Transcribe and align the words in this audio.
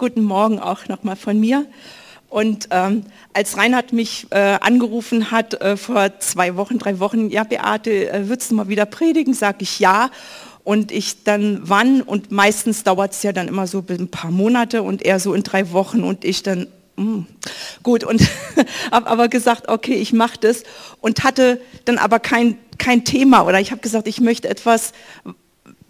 Guten 0.00 0.22
Morgen 0.22 0.58
auch 0.58 0.88
nochmal 0.88 1.14
von 1.14 1.38
mir. 1.38 1.66
Und 2.30 2.68
ähm, 2.70 3.04
als 3.34 3.58
Reinhard 3.58 3.92
mich 3.92 4.28
äh, 4.30 4.56
angerufen 4.58 5.30
hat 5.30 5.60
äh, 5.60 5.76
vor 5.76 6.18
zwei 6.20 6.56
Wochen, 6.56 6.78
drei 6.78 7.00
Wochen, 7.00 7.28
ja 7.28 7.44
Beate, 7.44 8.10
äh, 8.10 8.26
würdest 8.26 8.50
du 8.50 8.54
mal 8.54 8.68
wieder 8.68 8.86
predigen? 8.86 9.34
Sag 9.34 9.60
ich 9.60 9.78
ja. 9.78 10.10
Und 10.64 10.90
ich 10.90 11.24
dann 11.24 11.60
wann 11.64 12.00
und 12.00 12.32
meistens 12.32 12.82
dauert 12.82 13.12
es 13.12 13.22
ja 13.22 13.32
dann 13.32 13.46
immer 13.46 13.66
so 13.66 13.84
ein 13.86 14.08
paar 14.08 14.30
Monate 14.30 14.82
und 14.82 15.02
er 15.02 15.20
so 15.20 15.34
in 15.34 15.42
drei 15.42 15.70
Wochen 15.72 16.02
und 16.02 16.24
ich 16.24 16.42
dann 16.42 16.66
mm, 16.96 17.26
gut 17.82 18.02
und 18.02 18.22
habe 18.90 19.06
aber 19.06 19.28
gesagt, 19.28 19.68
okay, 19.68 19.96
ich 19.96 20.14
mache 20.14 20.38
das 20.40 20.62
und 21.02 21.24
hatte 21.24 21.60
dann 21.84 21.98
aber 21.98 22.20
kein, 22.20 22.56
kein 22.78 23.04
Thema 23.04 23.42
oder 23.42 23.60
ich 23.60 23.70
habe 23.70 23.82
gesagt, 23.82 24.08
ich 24.08 24.22
möchte 24.22 24.48
etwas 24.48 24.94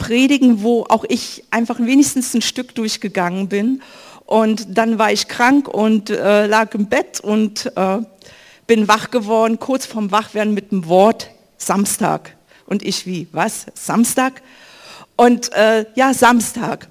predigen, 0.01 0.63
wo 0.63 0.85
auch 0.89 1.05
ich 1.09 1.45
einfach 1.53 1.79
wenigstens 1.79 2.35
ein 2.35 2.43
Stück 2.43 2.75
durchgegangen 2.75 3.49
bin. 3.49 3.83
Und 4.31 4.79
dann 4.79 4.97
war 4.97 5.11
ich 5.11 5.27
krank 5.27 5.67
und 5.67 6.09
äh, 6.09 6.47
lag 6.47 6.73
im 6.75 6.87
Bett 6.87 7.19
und 7.19 7.67
äh, 7.75 7.99
bin 8.69 8.87
wach 8.87 9.11
geworden, 9.11 9.59
kurz 9.59 9.87
vorm 9.87 10.13
Wachwerden 10.13 10.55
mit 10.55 10.71
dem 10.71 10.87
Wort 10.87 11.31
Samstag. 11.59 12.37
Und 12.65 12.85
ich 12.85 13.07
wie, 13.07 13.27
was? 13.33 13.67
Samstag? 13.75 14.41
Und 15.17 15.53
äh, 15.55 15.85
ja, 15.97 16.15
Samstag. 16.15 16.87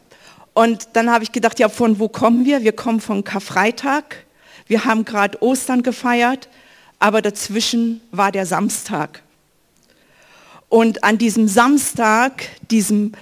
Und 0.53 0.89
dann 0.91 1.09
habe 1.09 1.23
ich 1.23 1.31
gedacht, 1.31 1.59
ja, 1.59 1.69
von 1.69 1.97
wo 1.97 2.09
kommen 2.09 2.43
wir? 2.43 2.61
Wir 2.61 2.73
kommen 2.73 2.99
von 2.99 3.23
Karfreitag. 3.23 4.25
Wir 4.67 4.83
haben 4.83 5.05
gerade 5.05 5.41
Ostern 5.41 5.81
gefeiert, 5.81 6.49
aber 6.99 7.21
dazwischen 7.21 8.01
war 8.11 8.33
der 8.33 8.47
Samstag. 8.47 9.23
Und 10.67 11.05
an 11.05 11.17
diesem 11.17 11.47
Samstag, 11.47 12.43
diesem 12.69 13.13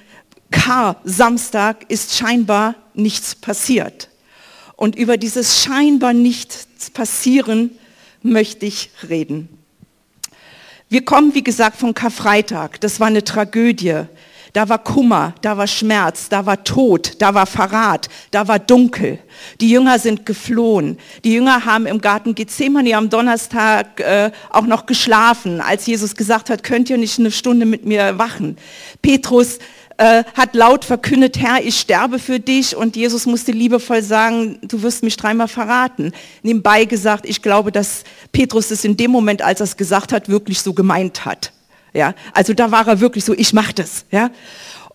Kar-Samstag, 0.52 1.86
ist 1.90 2.16
scheinbar 2.16 2.76
nichts 2.94 3.36
passiert. 3.36 4.10
Und 4.76 4.96
über 4.96 5.18
dieses 5.18 5.64
scheinbar 5.64 6.14
nichts 6.14 6.90
passieren 6.92 7.72
möchte 8.22 8.66
ich 8.66 8.92
reden. 9.10 9.50
Wir 10.90 11.04
kommen, 11.04 11.34
wie 11.34 11.44
gesagt, 11.44 11.78
von 11.78 11.94
Karfreitag. 11.94 12.80
Das 12.80 13.00
war 13.00 13.08
eine 13.08 13.24
Tragödie. 13.24 14.06
Da 14.54 14.70
war 14.70 14.80
Kummer, 14.80 15.36
da 15.42 15.58
war 15.58 15.68
Schmerz, 15.68 16.30
da 16.30 16.46
war 16.46 16.64
Tod, 16.64 17.22
da 17.22 17.34
war 17.34 17.46
Verrat, 17.46 18.10
da 18.32 18.48
war 18.48 18.58
Dunkel. 18.58 19.20
Die 19.62 19.70
Jünger 19.70 20.00
sind 20.00 20.26
geflohen. 20.26 20.98
Die 21.24 21.34
Jünger 21.34 21.66
haben 21.66 21.86
im 21.86 22.02
Garten 22.02 22.34
Gethsemane 22.34 22.96
am 22.96 23.10
Donnerstag 23.10 24.00
äh, 24.00 24.32
auch 24.50 24.66
noch 24.66 24.86
geschlafen, 24.86 25.62
als 25.62 25.86
Jesus 25.86 26.16
gesagt 26.16 26.50
hat, 26.50 26.64
könnt 26.64 26.90
ihr 26.90 26.98
nicht 26.98 27.20
eine 27.20 27.30
Stunde 27.30 27.66
mit 27.66 27.86
mir 27.86 28.18
wachen. 28.18 28.58
Petrus 29.02 29.60
äh, 29.98 30.24
hat 30.36 30.56
laut 30.56 30.86
verkündet, 30.86 31.38
Herr, 31.40 31.64
ich 31.64 31.80
sterbe 31.80 32.20
für 32.20 32.40
dich 32.40 32.76
und 32.76 32.96
Jesus 32.96 33.26
musste 33.26 33.52
liebevoll 33.52 34.04
sagen, 34.04 34.60
du 34.62 34.82
wirst 34.84 35.04
mich 35.04 35.18
dreimal 35.18 35.48
verraten. 35.48 36.14
Nebenbei 36.44 36.86
gesagt, 36.86 37.26
ich 37.26 37.42
glaube, 37.42 37.72
dass 37.72 38.04
Petrus 38.32 38.72
es 38.72 38.84
in 38.84 38.96
dem 38.98 39.12
Moment, 39.12 39.42
als 39.42 39.60
er 39.60 39.66
es 39.66 39.78
gesagt 39.78 40.14
hat, 40.14 40.30
wirklich 40.30 40.62
so 40.62 40.74
gemeint 40.74 41.26
hat. 41.26 41.52
Ja, 41.94 42.14
also 42.34 42.54
da 42.54 42.72
war 42.72 42.88
er 42.88 43.00
wirklich 43.00 43.26
so, 43.26 43.34
ich 43.34 43.54
mach 43.54 43.72
das. 43.72 44.06
Ja, 44.12 44.30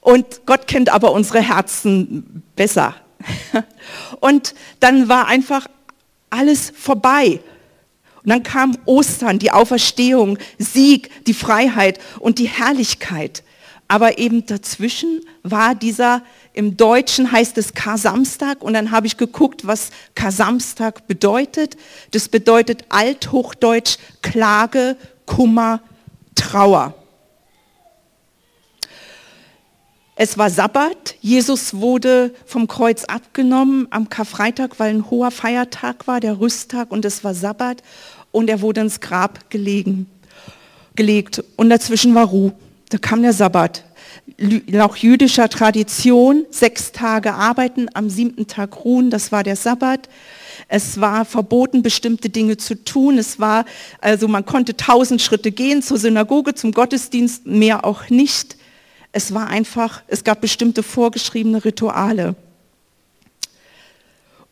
und 0.01 0.47
Gott 0.47 0.67
kennt 0.67 0.89
aber 0.91 1.13
unsere 1.13 1.41
Herzen 1.41 2.43
besser. 2.57 2.95
Und 4.21 4.55
dann 4.81 5.09
war 5.09 5.29
einfach 5.29 5.69
alles 6.29 6.73
vorbei. 6.77 7.41
Und 8.25 8.31
dann 8.31 8.43
kam 8.43 8.77
Ostern, 8.85 9.39
die 9.39 9.53
Auferstehung, 9.53 10.39
Sieg, 10.59 11.25
die 11.27 11.35
Freiheit 11.35 12.01
und 12.21 12.39
die 12.39 12.49
Herrlichkeit. 12.49 13.43
Aber 13.93 14.17
eben 14.17 14.47
dazwischen 14.47 15.21
war 15.43 15.75
dieser, 15.75 16.23
im 16.55 16.79
Deutschen 16.79 17.31
heißt 17.31 17.59
es 17.59 17.75
Kar-Samstag 17.75 18.63
und 18.63 18.73
dann 18.73 18.91
habe 18.91 19.07
ich 19.07 19.19
geguckt, 19.19 19.67
was 19.67 19.91
Kar-Samstag 20.15 21.07
bedeutet. 21.07 21.77
Das 22.11 22.31
bedeutet 22.31 22.87
althochdeutsch 22.89 23.99
Klage, 24.23 24.97
Kummer, 25.27 25.83
Trauer. 26.35 26.95
Es 30.17 30.39
war 30.39 30.49
Sabbat, 30.49 31.17
Jesus 31.21 31.75
wurde 31.75 32.35
vom 32.47 32.69
Kreuz 32.69 33.05
abgenommen 33.05 33.89
am 33.91 34.09
Karfreitag, 34.09 34.79
weil 34.79 34.95
ein 34.95 35.11
hoher 35.11 35.31
Feiertag 35.31 36.07
war, 36.07 36.19
der 36.21 36.41
Rüsttag 36.41 36.91
und 36.91 37.05
es 37.05 37.25
war 37.25 37.35
Sabbat 37.35 37.83
und 38.31 38.49
er 38.49 38.63
wurde 38.63 38.81
ins 38.81 39.01
Grab 39.01 39.51
gelegen, 39.51 40.07
gelegt 40.97 41.45
und 41.57 41.69
dazwischen 41.69 42.15
war 42.15 42.25
Ruhe. 42.25 42.55
Da 42.93 42.99
kam 42.99 43.23
der 43.23 43.33
Sabbat. 43.33 43.85
Nach 44.67 44.95
jüdischer 44.97 45.49
Tradition 45.49 46.45
sechs 46.51 46.93
Tage 46.93 47.33
arbeiten, 47.33 47.89
am 47.95 48.11
siebten 48.11 48.47
Tag 48.47 48.85
ruhen, 48.85 49.09
das 49.09 49.33
war 49.33 49.43
der 49.43 49.57
Sabbat. 49.57 50.11
Es 50.69 51.01
war 51.01 51.25
verboten, 51.25 51.83
bestimmte 51.83 52.29
Dinge 52.29 52.59
zu 52.59 52.85
tun. 52.85 53.17
Es 53.17 53.41
war, 53.41 53.65
also 54.03 54.29
man 54.29 54.45
konnte 54.45 54.77
tausend 54.77 55.23
Schritte 55.23 55.53
gehen 55.53 55.81
zur 55.81 55.97
Synagoge, 55.97 56.55
zum 56.55 56.73
Gottesdienst, 56.73 57.47
mehr 57.47 57.87
auch 57.87 58.11
nicht. 58.11 58.59
Es 59.11 59.33
war 59.33 59.47
einfach, 59.47 60.03
es 60.07 60.23
gab 60.23 60.43
bestimmte 60.43 60.83
vorgeschriebene 60.83 61.65
Rituale. 61.65 62.35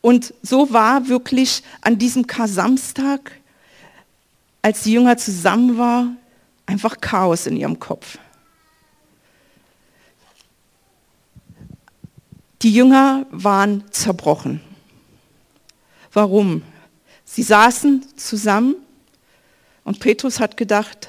Und 0.01 0.33
so 0.41 0.73
war 0.73 1.09
wirklich 1.09 1.61
an 1.81 1.99
diesem 1.99 2.25
Kar-Samstag, 2.25 3.33
als 4.63 4.81
die 4.81 4.93
Jünger 4.93 5.15
zusammen 5.17 5.77
waren, 5.77 6.17
einfach 6.65 6.99
Chaos 7.01 7.45
in 7.45 7.55
ihrem 7.55 7.77
Kopf. 7.77 8.17
Die 12.61 12.71
Jünger 12.71 13.25
waren 13.31 13.83
zerbrochen. 13.91 14.61
Warum? 16.13 16.63
Sie 17.25 17.43
saßen 17.43 18.05
zusammen 18.17 18.75
und 19.83 19.99
Petrus 19.99 20.39
hat 20.39 20.57
gedacht, 20.57 21.07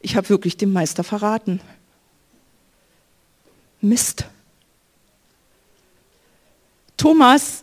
ich 0.00 0.16
habe 0.16 0.28
wirklich 0.28 0.56
den 0.56 0.72
Meister 0.72 1.04
verraten. 1.04 1.60
Mist. 3.80 4.24
Thomas, 6.96 7.62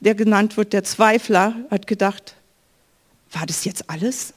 der 0.00 0.14
genannt 0.14 0.56
wird 0.56 0.72
der 0.72 0.84
Zweifler, 0.84 1.54
hat 1.70 1.86
gedacht, 1.86 2.36
war 3.32 3.46
das 3.46 3.64
jetzt 3.64 3.88
alles? 3.90 4.34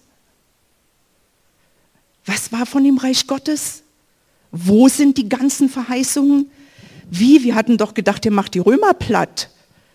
Was 2.25 2.51
war 2.51 2.65
von 2.65 2.83
dem 2.83 2.97
Reich 2.97 3.27
Gottes? 3.27 3.83
Wo 4.51 4.87
sind 4.87 5.17
die 5.17 5.29
ganzen 5.29 5.69
Verheißungen? 5.69 6.49
Wie? 7.09 7.43
Wir 7.43 7.55
hatten 7.55 7.77
doch 7.77 7.93
gedacht, 7.93 8.25
er 8.25 8.31
macht 8.31 8.53
die 8.53 8.59
Römer 8.59 8.93
platt. 8.93 9.49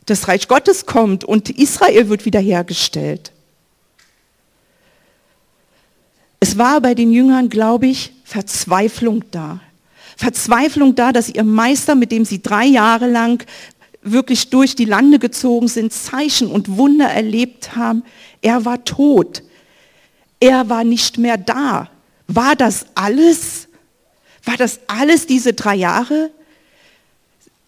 Das 0.06 0.28
Reich 0.28 0.48
Gottes 0.48 0.86
kommt 0.86 1.24
und 1.24 1.50
Israel 1.50 2.08
wird 2.08 2.26
wiederhergestellt. 2.26 3.32
Es 6.40 6.58
war 6.58 6.80
bei 6.80 6.94
den 6.94 7.10
Jüngern, 7.10 7.48
glaube 7.48 7.86
ich, 7.86 8.12
Verzweiflung 8.24 9.24
da. 9.30 9.60
Verzweiflung 10.16 10.94
da, 10.94 11.12
dass 11.12 11.30
ihr 11.30 11.42
Meister, 11.42 11.94
mit 11.94 12.12
dem 12.12 12.24
sie 12.24 12.42
drei 12.42 12.66
Jahre 12.66 13.08
lang 13.08 13.44
wirklich 14.02 14.50
durch 14.50 14.76
die 14.76 14.84
Lande 14.84 15.18
gezogen 15.18 15.68
sind, 15.68 15.92
Zeichen 15.92 16.48
und 16.48 16.76
Wunder 16.76 17.06
erlebt 17.06 17.74
haben, 17.74 18.04
er 18.42 18.64
war 18.66 18.84
tot. 18.84 19.42
Er 20.38 20.68
war 20.68 20.84
nicht 20.84 21.16
mehr 21.16 21.38
da. 21.38 21.88
War 22.26 22.54
das 22.54 22.86
alles? 22.94 23.68
War 24.44 24.58
das 24.58 24.80
alles 24.86 25.26
diese 25.26 25.54
drei 25.54 25.76
Jahre? 25.76 26.30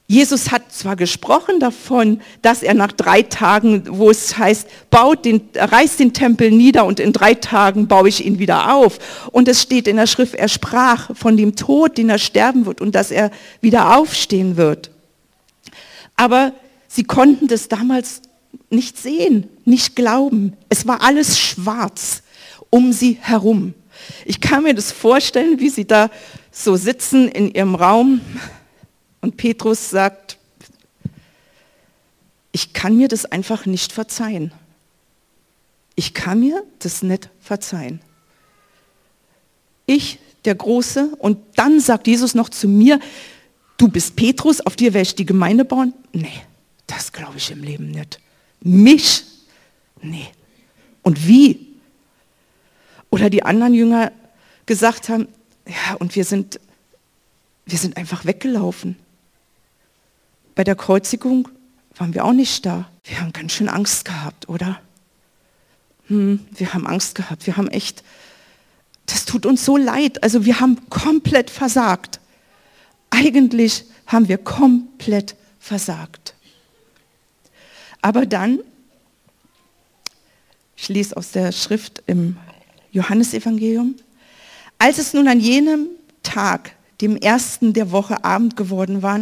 Jesus 0.09 0.53
hat 0.53 0.73
zwar 0.73 0.95
gesprochen 0.95 1.59
davon, 1.59 2.21
dass 2.41 2.63
er 2.63 2.75
nach 2.75 2.93
drei 2.93 3.23
Tagen, 3.23 3.83
wo 3.89 4.09
es 4.09 4.39
heißt, 4.39 4.69
baut 4.89 5.25
den, 5.25 5.41
reißt 5.55 5.99
den 5.99 6.13
Tempel 6.13 6.53
nieder 6.53 6.85
und 6.85 7.01
in 7.01 7.13
drei 7.13 7.35
Tagen 7.35 7.89
baue 7.89 8.09
ich 8.09 8.25
ihn 8.25 8.39
wieder 8.39 8.73
auf. 8.73 8.99
Und 9.33 9.49
es 9.49 9.63
steht 9.63 9.89
in 9.89 9.97
der 9.97 10.07
Schrift, 10.07 10.35
er 10.35 10.49
sprach 10.49 11.11
von 11.17 11.37
dem 11.37 11.57
Tod, 11.57 11.99
den 11.99 12.09
er 12.09 12.19
sterben 12.19 12.67
wird 12.67 12.81
und 12.81 12.95
dass 12.95 13.11
er 13.11 13.33
wieder 13.61 13.97
aufstehen 13.97 14.57
wird. 14.57 14.91
Aber 16.15 16.53
sie 16.87 17.05
konnten 17.05 17.49
das 17.49 17.67
damals 17.67 18.23
nicht 18.71 18.99
sehen, 18.99 19.49
nicht 19.65 19.97
glauben. 19.97 20.57
Es 20.69 20.87
war 20.87 21.03
alles 21.03 21.39
schwarz 21.39 22.23
um 22.71 22.93
sie 22.93 23.19
herum. 23.21 23.75
Ich 24.25 24.41
kann 24.41 24.63
mir 24.63 24.75
das 24.75 24.93
vorstellen, 24.93 25.59
wie 25.59 25.69
sie 25.69 25.87
da 25.87 26.11
so 26.53 26.77
sitzen 26.77 27.29
in 27.29 27.51
ihrem 27.53 27.75
Raum 27.75 28.21
und 29.27 29.37
Petrus 29.37 29.91
sagt, 29.91 30.39
ich 32.53 32.73
kann 32.73 32.97
mir 32.97 33.09
das 33.09 33.25
einfach 33.25 33.67
nicht 33.67 33.91
verzeihen. 33.93 34.53
Ich 35.97 36.15
kann 36.15 36.39
mir 36.39 36.63
das 36.79 37.03
nicht 37.03 37.29
verzeihen. 37.41 38.01
Ich, 39.85 40.21
der 40.45 40.55
Große, 40.55 41.17
und 41.19 41.39
dann 41.57 41.81
sagt 41.81 42.07
Jesus 42.07 42.37
noch 42.37 42.51
zu 42.51 42.69
mir, 42.69 43.01
du 43.79 43.89
bist 43.89 44.15
Petrus, 44.15 44.61
auf 44.61 44.77
dir 44.77 44.95
werde 44.95 45.09
ich 45.09 45.17
die 45.17 45.27
Gemeinde 45.27 45.65
bauen. 45.65 45.93
Nee, 46.13 46.43
das 46.87 47.11
glaube 47.11 47.39
ich 47.39 47.51
im 47.51 47.65
Leben 47.65 47.91
nicht. 47.91 48.21
Mich? 48.61 49.25
Nee. 50.03 50.29
Und 51.03 51.27
wie? 51.27 51.67
Oder 53.11 53.29
die 53.29 53.43
anderen 53.43 53.75
Jünger 53.75 54.13
gesagt 54.67 55.09
haben, 55.09 55.27
ja, 55.67 55.97
und 55.97 56.15
wir 56.15 56.25
sind, 56.25 56.61
wir 57.65 57.79
sind 57.79 57.97
einfach 57.97 58.25
weggelaufen. 58.25 58.97
Bei 60.57 60.65
der 60.65 60.75
Kreuzigung 60.75 61.49
waren 61.97 62.15
wir 62.15 62.25
auch 62.25 62.33
nicht 62.33 62.67
da. 62.67 62.91
Wir 63.05 63.21
haben 63.21 63.33
ganz 63.33 63.53
schön 63.53 63.69
Angst 63.69 64.07
gehabt, 64.07 64.49
oder? 64.49 64.81
Hm, 66.09 66.41
wir 66.51 66.73
haben 66.73 66.87
Angst 66.87 67.15
gehabt. 67.15 67.47
Wir 67.47 67.59
haben 67.59 67.69
echt, 67.69 68.03
das 69.05 69.27
tut 69.27 69.45
uns 69.45 69.65
so 69.65 69.77
leid. 69.77 70.23
Also 70.23 70.47
wir 70.47 70.59
haben 70.59 70.89
komplett 70.89 71.51
versagt. 71.51 72.21
Eigentlich 73.11 73.85
haben 74.07 74.29
wir 74.29 74.39
komplett 74.39 75.37
versagt. 75.61 76.35
Aber 78.01 78.25
dann, 78.25 78.61
ich 80.75 80.89
lese 80.89 81.17
aus 81.19 81.33
der 81.33 81.53
Schrift 81.53 82.03
im 82.07 82.39
Johannesevangelium, 82.93 83.95
als 84.79 84.97
es 84.97 85.13
nun 85.13 85.29
an 85.29 85.39
jenem 85.41 85.89
Tag, 86.23 86.73
dem 87.03 87.17
ersten 87.17 87.75
der 87.75 87.91
Woche 87.91 88.25
Abend 88.25 88.57
geworden 88.57 89.03
war, 89.03 89.21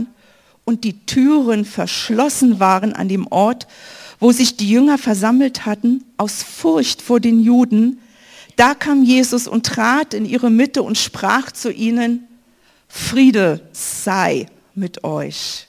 und 0.64 0.84
die 0.84 1.04
Türen 1.06 1.64
verschlossen 1.64 2.60
waren 2.60 2.92
an 2.92 3.08
dem 3.08 3.26
Ort, 3.26 3.66
wo 4.20 4.32
sich 4.32 4.56
die 4.56 4.70
Jünger 4.70 4.98
versammelt 4.98 5.66
hatten, 5.66 6.04
aus 6.16 6.42
Furcht 6.42 7.02
vor 7.02 7.20
den 7.20 7.40
Juden, 7.40 7.98
da 8.56 8.74
kam 8.74 9.02
Jesus 9.02 9.48
und 9.48 9.66
trat 9.66 10.14
in 10.14 10.24
ihre 10.24 10.50
Mitte 10.50 10.82
und 10.82 10.96
sprach 10.96 11.50
zu 11.50 11.72
ihnen, 11.72 12.26
Friede 12.88 13.60
sei 13.72 14.46
mit 14.74 15.02
euch. 15.02 15.66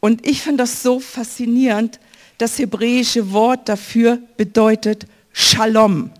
Und 0.00 0.26
ich 0.26 0.42
finde 0.42 0.64
das 0.64 0.82
so 0.82 0.98
faszinierend. 0.98 2.00
Das 2.38 2.58
hebräische 2.58 3.32
Wort 3.32 3.68
dafür 3.68 4.18
bedeutet 4.36 5.06
Shalom. 5.32 6.10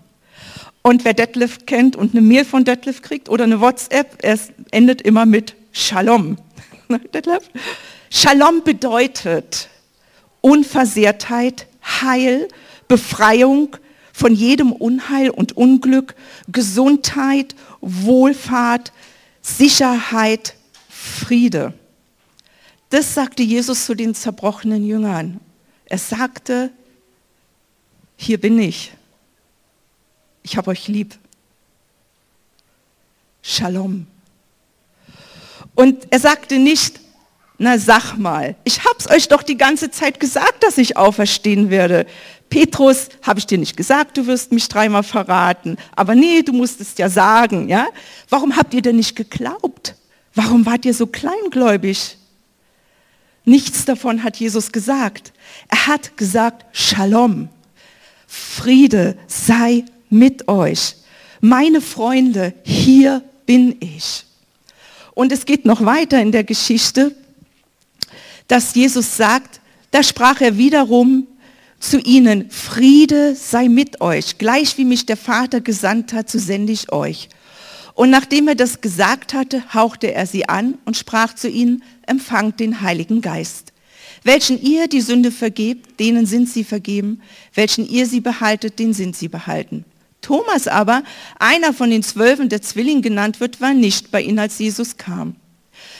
Und 0.83 1.03
wer 1.03 1.13
Detlef 1.13 1.65
kennt 1.65 1.95
und 1.95 2.13
eine 2.13 2.21
Mail 2.21 2.45
von 2.45 2.63
Detlef 2.63 3.01
kriegt 3.01 3.27
oder 3.27 3.43
eine 3.43 3.59
WhatsApp, 3.59 4.17
es 4.21 4.49
endet 4.71 5.01
immer 5.01 5.25
mit 5.25 5.55
Shalom. 5.71 6.37
Detlef? 6.99 7.49
Shalom 8.09 8.63
bedeutet 8.63 9.69
Unversehrtheit, 10.41 11.67
Heil, 11.83 12.47
Befreiung 12.87 13.77
von 14.11 14.33
jedem 14.33 14.71
Unheil 14.71 15.29
und 15.29 15.55
Unglück, 15.55 16.15
Gesundheit, 16.47 17.55
Wohlfahrt, 17.79 18.91
Sicherheit, 19.41 20.55
Friede. 20.89 21.73
Das 22.89 23.13
sagte 23.13 23.41
Jesus 23.41 23.85
zu 23.85 23.95
den 23.95 24.13
zerbrochenen 24.13 24.85
Jüngern. 24.85 25.39
Er 25.85 25.97
sagte, 25.97 26.71
hier 28.17 28.39
bin 28.39 28.59
ich. 28.59 28.91
Ich 30.43 30.57
habe 30.57 30.71
euch 30.71 30.87
lieb. 30.87 31.17
Shalom. 33.41 34.07
Und 35.75 36.07
er 36.09 36.19
sagte 36.19 36.59
nicht, 36.59 36.99
na 37.57 37.77
sag 37.77 38.17
mal, 38.17 38.55
ich 38.63 38.83
hab's 38.85 39.09
euch 39.09 39.27
doch 39.27 39.43
die 39.43 39.57
ganze 39.57 39.91
Zeit 39.91 40.19
gesagt, 40.19 40.63
dass 40.63 40.77
ich 40.77 40.97
auferstehen 40.97 41.69
werde. 41.69 42.07
Petrus, 42.49 43.09
habe 43.21 43.39
ich 43.39 43.45
dir 43.45 43.57
nicht 43.57 43.77
gesagt, 43.77 44.17
du 44.17 44.27
wirst 44.27 44.51
mich 44.51 44.67
dreimal 44.67 45.03
verraten. 45.03 45.77
Aber 45.95 46.15
nee, 46.15 46.41
du 46.41 46.53
musstest 46.53 46.99
ja 46.99 47.07
sagen, 47.07 47.69
ja? 47.69 47.87
Warum 48.29 48.57
habt 48.57 48.73
ihr 48.73 48.81
denn 48.81 48.97
nicht 48.97 49.15
geglaubt? 49.15 49.95
Warum 50.33 50.65
wart 50.65 50.85
ihr 50.85 50.93
so 50.93 51.07
kleingläubig? 51.07 52.17
Nichts 53.45 53.85
davon 53.85 54.23
hat 54.23 54.37
Jesus 54.37 54.71
gesagt. 54.71 55.31
Er 55.67 55.87
hat 55.87 56.17
gesagt, 56.17 56.65
Shalom. 56.75 57.49
Friede 58.27 59.17
sei 59.27 59.85
mit 60.09 60.47
euch. 60.47 60.95
Meine 61.41 61.81
Freunde, 61.81 62.53
hier 62.63 63.23
bin 63.45 63.75
ich. 63.81 64.25
Und 65.21 65.31
es 65.31 65.45
geht 65.45 65.65
noch 65.65 65.85
weiter 65.85 66.19
in 66.19 66.31
der 66.31 66.43
Geschichte 66.43 67.15
dass 68.51 68.75
Jesus 68.75 69.15
sagt, 69.15 69.61
da 69.91 70.03
sprach 70.03 70.41
er 70.41 70.57
wiederum 70.57 71.25
zu 71.79 71.99
ihnen, 72.01 72.49
Friede 72.49 73.33
sei 73.33 73.69
mit 73.69 74.01
euch, 74.01 74.37
gleich 74.39 74.77
wie 74.77 74.83
mich 74.83 75.05
der 75.05 75.15
Vater 75.15 75.61
gesandt 75.61 76.11
hat, 76.11 76.29
so 76.29 76.37
sende 76.37 76.73
ich 76.73 76.91
euch. 76.91 77.29
Und 77.93 78.09
nachdem 78.09 78.49
er 78.49 78.55
das 78.55 78.81
gesagt 78.81 79.33
hatte, 79.33 79.73
hauchte 79.73 80.13
er 80.13 80.27
sie 80.27 80.49
an 80.49 80.77
und 80.83 80.97
sprach 80.97 81.33
zu 81.33 81.47
ihnen, 81.47 81.81
empfangt 82.05 82.59
den 82.59 82.81
Heiligen 82.81 83.21
Geist. 83.21 83.71
Welchen 84.23 84.61
ihr 84.61 84.89
die 84.89 84.99
Sünde 84.99 85.31
vergebt, 85.31 85.97
denen 86.01 86.25
sind 86.25 86.49
sie 86.49 86.65
vergeben, 86.65 87.21
welchen 87.53 87.87
ihr 87.87 88.05
sie 88.05 88.19
behaltet, 88.19 88.79
denen 88.79 88.93
sind 88.93 89.15
sie 89.15 89.29
behalten. 89.29 89.85
Thomas 90.21 90.67
aber, 90.67 91.03
einer 91.39 91.73
von 91.73 91.89
den 91.89 92.03
Zwölfen, 92.03 92.49
der 92.49 92.61
Zwilling 92.61 93.01
genannt 93.01 93.39
wird, 93.39 93.59
war 93.59 93.73
nicht 93.73 94.11
bei 94.11 94.21
ihnen, 94.21 94.39
als 94.39 94.59
Jesus 94.59 94.97
kam. 94.97 95.35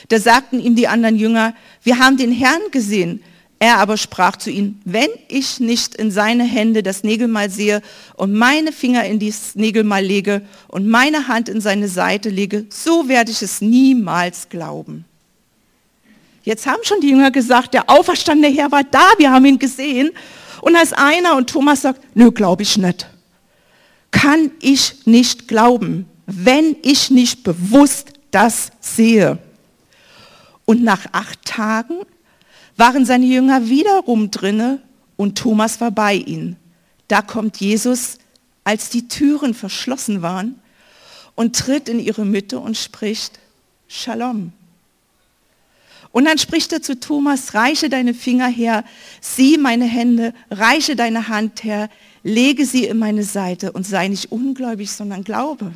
Da 0.08 0.18
sagten 0.18 0.60
ihm 0.60 0.76
die 0.76 0.88
anderen 0.88 1.16
Jünger, 1.16 1.54
wir 1.82 1.98
haben 1.98 2.16
den 2.16 2.32
Herrn 2.32 2.60
gesehen. 2.70 3.22
Er 3.58 3.78
aber 3.78 3.96
sprach 3.96 4.36
zu 4.36 4.50
ihnen, 4.50 4.80
wenn 4.84 5.08
ich 5.28 5.60
nicht 5.60 5.94
in 5.94 6.10
seine 6.10 6.42
Hände 6.42 6.82
das 6.82 7.04
Nägelmal 7.04 7.48
sehe 7.48 7.80
und 8.14 8.32
meine 8.32 8.72
Finger 8.72 9.04
in 9.04 9.20
das 9.20 9.54
Nägelmal 9.54 10.04
lege 10.04 10.42
und 10.66 10.88
meine 10.88 11.28
Hand 11.28 11.48
in 11.48 11.60
seine 11.60 11.86
Seite 11.86 12.28
lege, 12.28 12.66
so 12.70 13.08
werde 13.08 13.30
ich 13.30 13.40
es 13.40 13.60
niemals 13.60 14.48
glauben. 14.48 15.04
Jetzt 16.42 16.66
haben 16.66 16.82
schon 16.82 17.00
die 17.00 17.10
Jünger 17.10 17.30
gesagt, 17.30 17.74
der 17.74 17.88
auferstandene 17.88 18.52
Herr 18.52 18.72
war 18.72 18.82
da, 18.82 19.06
wir 19.18 19.30
haben 19.30 19.44
ihn 19.44 19.60
gesehen. 19.60 20.10
Und 20.60 20.74
als 20.74 20.92
einer 20.92 21.36
und 21.36 21.48
Thomas 21.48 21.82
sagt, 21.82 22.00
nö, 22.16 22.32
glaube 22.32 22.64
ich 22.64 22.76
nicht. 22.76 23.06
Kann 24.12 24.52
ich 24.60 25.04
nicht 25.06 25.48
glauben, 25.48 26.06
wenn 26.26 26.76
ich 26.82 27.10
nicht 27.10 27.42
bewusst 27.42 28.12
das 28.30 28.70
sehe. 28.80 29.38
Und 30.64 30.84
nach 30.84 31.06
acht 31.10 31.44
Tagen 31.44 31.98
waren 32.76 33.04
seine 33.04 33.26
Jünger 33.26 33.68
wiederum 33.68 34.30
drinne 34.30 34.80
und 35.16 35.36
Thomas 35.36 35.80
war 35.80 35.90
bei 35.90 36.14
ihnen. 36.14 36.56
Da 37.08 37.20
kommt 37.20 37.58
Jesus, 37.58 38.18
als 38.64 38.88
die 38.88 39.08
Türen 39.08 39.54
verschlossen 39.54 40.22
waren, 40.22 40.54
und 41.34 41.56
tritt 41.56 41.88
in 41.88 41.98
ihre 41.98 42.24
Mitte 42.24 42.58
und 42.58 42.76
spricht, 42.76 43.38
Shalom. 43.88 44.52
Und 46.12 46.26
dann 46.26 46.38
spricht 46.38 46.72
er 46.72 46.82
zu 46.82 47.00
Thomas, 47.00 47.54
reiche 47.54 47.88
deine 47.88 48.14
Finger 48.14 48.48
her, 48.48 48.84
sieh 49.20 49.58
meine 49.58 49.86
Hände, 49.86 50.34
reiche 50.50 50.94
deine 50.94 51.28
Hand 51.28 51.64
her, 51.64 51.88
lege 52.22 52.66
sie 52.66 52.84
in 52.84 52.98
meine 52.98 53.24
Seite 53.24 53.72
und 53.72 53.86
sei 53.86 54.08
nicht 54.08 54.30
ungläubig, 54.30 54.92
sondern 54.92 55.24
glaube. 55.24 55.72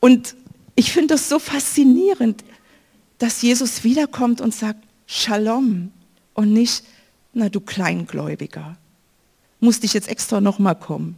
Und 0.00 0.34
ich 0.74 0.92
finde 0.92 1.14
das 1.14 1.28
so 1.28 1.38
faszinierend 1.38 2.42
dass 3.22 3.40
Jesus 3.40 3.84
wiederkommt 3.84 4.40
und 4.40 4.52
sagt, 4.52 4.80
Shalom 5.06 5.92
und 6.34 6.52
nicht, 6.52 6.84
na 7.32 7.48
du 7.48 7.60
Kleingläubiger, 7.60 8.76
musste 9.60 9.86
ich 9.86 9.94
jetzt 9.94 10.08
extra 10.08 10.40
nochmal 10.40 10.74
kommen. 10.74 11.16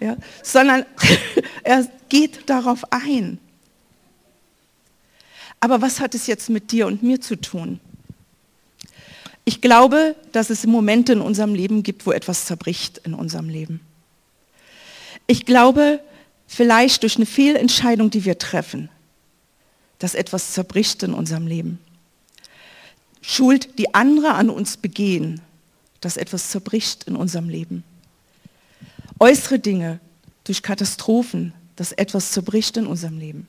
Ja, 0.00 0.16
sondern 0.42 0.86
er 1.62 1.86
geht 2.08 2.48
darauf 2.48 2.90
ein. 2.90 3.38
Aber 5.60 5.82
was 5.82 6.00
hat 6.00 6.14
es 6.14 6.26
jetzt 6.26 6.48
mit 6.48 6.72
dir 6.72 6.86
und 6.86 7.02
mir 7.02 7.20
zu 7.20 7.36
tun? 7.36 7.80
Ich 9.44 9.60
glaube, 9.60 10.16
dass 10.32 10.50
es 10.50 10.66
Momente 10.66 11.12
in 11.12 11.20
unserem 11.20 11.54
Leben 11.54 11.82
gibt, 11.82 12.06
wo 12.06 12.12
etwas 12.12 12.46
zerbricht 12.46 12.98
in 12.98 13.14
unserem 13.14 13.48
Leben. 13.48 13.80
Ich 15.26 15.46
glaube, 15.46 16.00
vielleicht 16.46 17.02
durch 17.02 17.16
eine 17.16 17.26
Fehlentscheidung, 17.26 18.10
die 18.10 18.24
wir 18.24 18.38
treffen, 18.38 18.88
dass 19.98 20.14
etwas 20.14 20.52
zerbricht 20.52 21.02
in 21.02 21.14
unserem 21.14 21.46
Leben. 21.46 21.78
Schuld, 23.22 23.78
die 23.78 23.94
andere 23.94 24.34
an 24.34 24.50
uns 24.50 24.76
begehen, 24.76 25.40
dass 26.00 26.16
etwas 26.16 26.50
zerbricht 26.50 27.04
in 27.04 27.16
unserem 27.16 27.48
Leben. 27.48 27.84
Äußere 29.18 29.58
Dinge 29.58 30.00
durch 30.44 30.62
Katastrophen, 30.62 31.52
dass 31.76 31.92
etwas 31.92 32.32
zerbricht 32.32 32.76
in 32.78 32.86
unserem 32.86 33.18
Leben. 33.18 33.46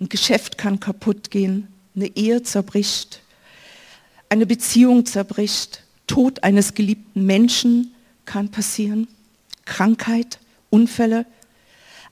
Ein 0.00 0.08
Geschäft 0.08 0.58
kann 0.58 0.80
kaputt 0.80 1.30
gehen, 1.30 1.68
eine 1.94 2.14
Ehe 2.16 2.42
zerbricht, 2.42 3.22
eine 4.28 4.46
Beziehung 4.46 5.06
zerbricht, 5.06 5.82
Tod 6.06 6.44
eines 6.44 6.74
geliebten 6.74 7.24
Menschen 7.24 7.94
kann 8.24 8.50
passieren, 8.50 9.08
Krankheit, 9.64 10.38
Unfälle. 10.70 11.26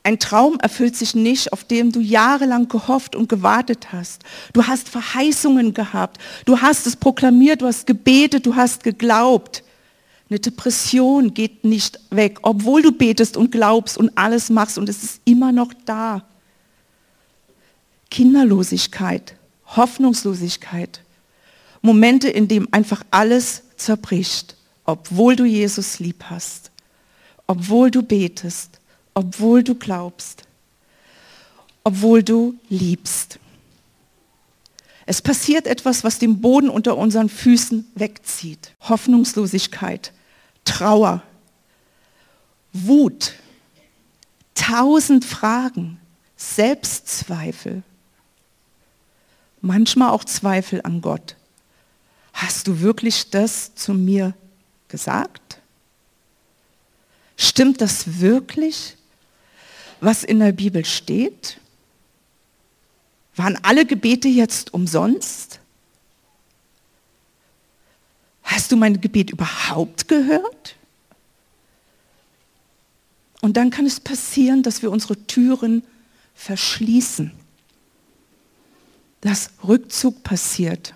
Ein 0.02 0.18
Traum 0.18 0.58
erfüllt 0.60 0.96
sich 0.96 1.14
nicht, 1.14 1.52
auf 1.52 1.64
dem 1.64 1.92
du 1.92 2.00
jahrelang 2.00 2.68
gehofft 2.68 3.16
und 3.16 3.28
gewartet 3.28 3.92
hast. 3.92 4.22
Du 4.52 4.66
hast 4.66 4.88
Verheißungen 4.88 5.72
gehabt. 5.72 6.18
Du 6.44 6.60
hast 6.60 6.86
es 6.86 6.96
proklamiert, 6.96 7.62
du 7.62 7.66
hast 7.66 7.86
gebetet, 7.86 8.44
du 8.46 8.54
hast 8.54 8.82
geglaubt. 8.82 9.62
Eine 10.28 10.40
Depression 10.40 11.32
geht 11.32 11.64
nicht 11.64 12.00
weg, 12.10 12.38
obwohl 12.42 12.82
du 12.82 12.92
betest 12.92 13.36
und 13.36 13.52
glaubst 13.52 13.96
und 13.96 14.16
alles 14.16 14.50
machst 14.50 14.78
und 14.78 14.88
es 14.88 15.02
ist 15.02 15.20
immer 15.24 15.52
noch 15.52 15.72
da. 15.84 16.24
Kinderlosigkeit, 18.14 19.34
Hoffnungslosigkeit, 19.66 21.00
Momente, 21.82 22.28
in 22.28 22.46
denen 22.46 22.72
einfach 22.72 23.02
alles 23.10 23.64
zerbricht, 23.76 24.54
obwohl 24.84 25.34
du 25.34 25.44
Jesus 25.44 25.98
lieb 25.98 26.22
hast, 26.30 26.70
obwohl 27.48 27.90
du 27.90 28.04
betest, 28.04 28.78
obwohl 29.14 29.64
du 29.64 29.74
glaubst, 29.74 30.44
obwohl 31.82 32.22
du 32.22 32.54
liebst. 32.68 33.40
Es 35.06 35.20
passiert 35.20 35.66
etwas, 35.66 36.04
was 36.04 36.20
den 36.20 36.40
Boden 36.40 36.68
unter 36.68 36.96
unseren 36.96 37.28
Füßen 37.28 37.84
wegzieht. 37.96 38.74
Hoffnungslosigkeit, 38.82 40.12
Trauer, 40.64 41.24
Wut, 42.72 43.32
tausend 44.54 45.24
Fragen, 45.24 45.98
Selbstzweifel, 46.36 47.82
manchmal 49.64 50.10
auch 50.10 50.24
Zweifel 50.24 50.80
an 50.82 51.00
Gott. 51.00 51.36
Hast 52.32 52.66
du 52.66 52.80
wirklich 52.80 53.30
das 53.30 53.74
zu 53.74 53.94
mir 53.94 54.34
gesagt? 54.88 55.58
Stimmt 57.36 57.80
das 57.80 58.20
wirklich? 58.20 58.96
was 60.04 60.22
in 60.22 60.38
der 60.38 60.52
Bibel 60.52 60.84
steht? 60.84 61.58
Waren 63.36 63.58
alle 63.62 63.84
Gebete 63.86 64.28
jetzt 64.28 64.72
umsonst? 64.74 65.60
Hast 68.42 68.70
du 68.70 68.76
mein 68.76 69.00
Gebet 69.00 69.30
überhaupt 69.30 70.06
gehört? 70.06 70.76
Und 73.40 73.56
dann 73.56 73.70
kann 73.70 73.86
es 73.86 73.98
passieren, 73.98 74.62
dass 74.62 74.82
wir 74.82 74.90
unsere 74.90 75.16
Türen 75.26 75.82
verschließen. 76.34 77.32
Dass 79.24 79.50
Rückzug 79.66 80.22
passiert. 80.22 80.94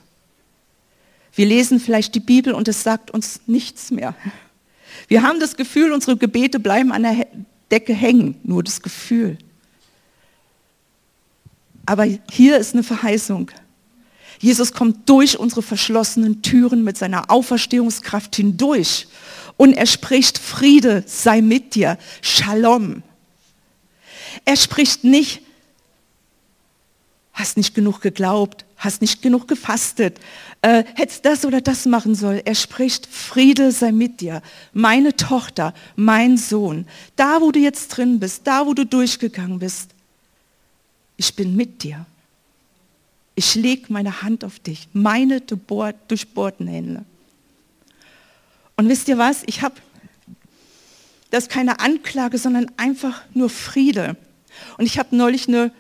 Wir 1.35 1.47
lesen 1.47 1.81
vielleicht 1.81 2.15
die 2.15 2.21
Bibel 2.21 2.53
und 2.53 2.69
es 2.69 2.83
sagt 2.85 3.11
uns 3.11 3.41
nichts 3.47 3.91
mehr. 3.91 4.15
Wir 5.09 5.23
haben 5.23 5.41
das 5.41 5.57
Gefühl, 5.57 5.93
unsere 5.93 6.17
Gebete 6.17 6.61
bleiben 6.61 6.93
an 6.93 7.03
der 7.03 7.27
Decke 7.71 7.95
hängen, 7.95 8.39
nur 8.45 8.63
das 8.63 8.83
Gefühl. 8.83 9.39
Aber 11.87 12.05
hier 12.31 12.59
ist 12.59 12.75
eine 12.75 12.83
Verheißung. 12.83 13.51
Jesus 14.41 14.73
kommt 14.73 15.09
durch 15.09 15.39
unsere 15.39 15.63
verschlossenen 15.63 16.43
Türen 16.43 16.85
mit 16.85 16.99
seiner 16.99 17.31
Auferstehungskraft 17.31 18.37
hindurch 18.37 19.09
und 19.57 19.73
er 19.73 19.87
spricht, 19.87 20.39
Friede 20.39 21.03
sei 21.07 21.41
mit 21.41 21.75
dir, 21.75 21.99
Shalom. 22.21 23.03
Er 24.45 24.57
spricht 24.57 25.03
nicht, 25.03 25.41
hast 27.39 27.57
nicht 27.57 27.75
genug 27.75 28.01
geglaubt, 28.01 28.65
hast 28.77 29.01
nicht 29.01 29.23
genug 29.23 29.47
gefastet, 29.47 30.19
äh, 30.61 30.83
hättest 30.97 31.25
das 31.25 31.45
oder 31.45 31.61
das 31.61 31.87
machen 31.87 32.17
sollen. 32.17 32.43
Er 32.45 32.57
spricht, 32.57 33.07
Friede 33.07 33.71
sei 33.71 33.93
mit 33.93 34.21
dir, 34.21 34.43
meine 34.73 35.15
Tochter, 35.15 35.73
mein 35.95 36.37
Sohn, 36.37 36.87
da 37.15 37.41
wo 37.41 37.53
du 37.53 37.61
jetzt 37.61 37.89
drin 37.91 38.19
bist, 38.19 38.43
da 38.45 38.67
wo 38.67 38.75
du 38.75 38.85
durchgegangen 38.85 39.61
bist, 39.61 39.91
ich 41.17 41.35
bin 41.37 41.55
mit 41.55 41.85
dir. 41.85 42.07
Ich 43.37 43.55
lege 43.55 43.93
meine 43.93 44.23
Hand 44.23 44.45
auf 44.45 44.59
dich, 44.59 44.89
meine 44.93 45.41
durchbohrten 45.41 46.67
Hände. 46.67 47.05
Und 48.77 48.89
wisst 48.89 49.07
ihr 49.07 49.17
was? 49.17 49.45
Ich 49.47 49.63
habe, 49.63 49.77
das 51.31 51.49
keine 51.49 51.79
Anklage, 51.79 52.37
sondern 52.37 52.69
einfach 52.77 53.23
nur 53.33 53.49
Friede. 53.49 54.17
Und 54.77 54.87
ich 54.87 54.99
habe 54.99 55.15
neulich 55.15 55.47
eine 55.47 55.71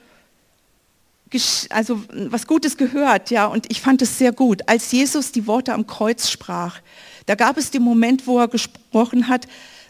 also 1.71 2.03
was 2.11 2.47
Gutes 2.47 2.77
gehört, 2.77 3.31
ja, 3.31 3.47
und 3.47 3.71
ich 3.71 3.81
fand 3.81 4.03
es 4.03 4.19
sehr 4.19 4.33
gut. 4.33 4.63
Als 4.67 4.93
Jesus 4.93 5.33
die 5.33 5.47
Worte 5.47 5.73
am 5.75 5.87
Kreuz 5.87 6.31
sprach, 6.31 6.81
da 7.27 7.35
gab 7.35 7.59
es 7.59 7.71
den 7.71 7.83
Moment, 7.83 8.27
wo 8.27 8.39
er 8.39 8.49
gesprochen 8.49 9.29
hat, 9.29 9.47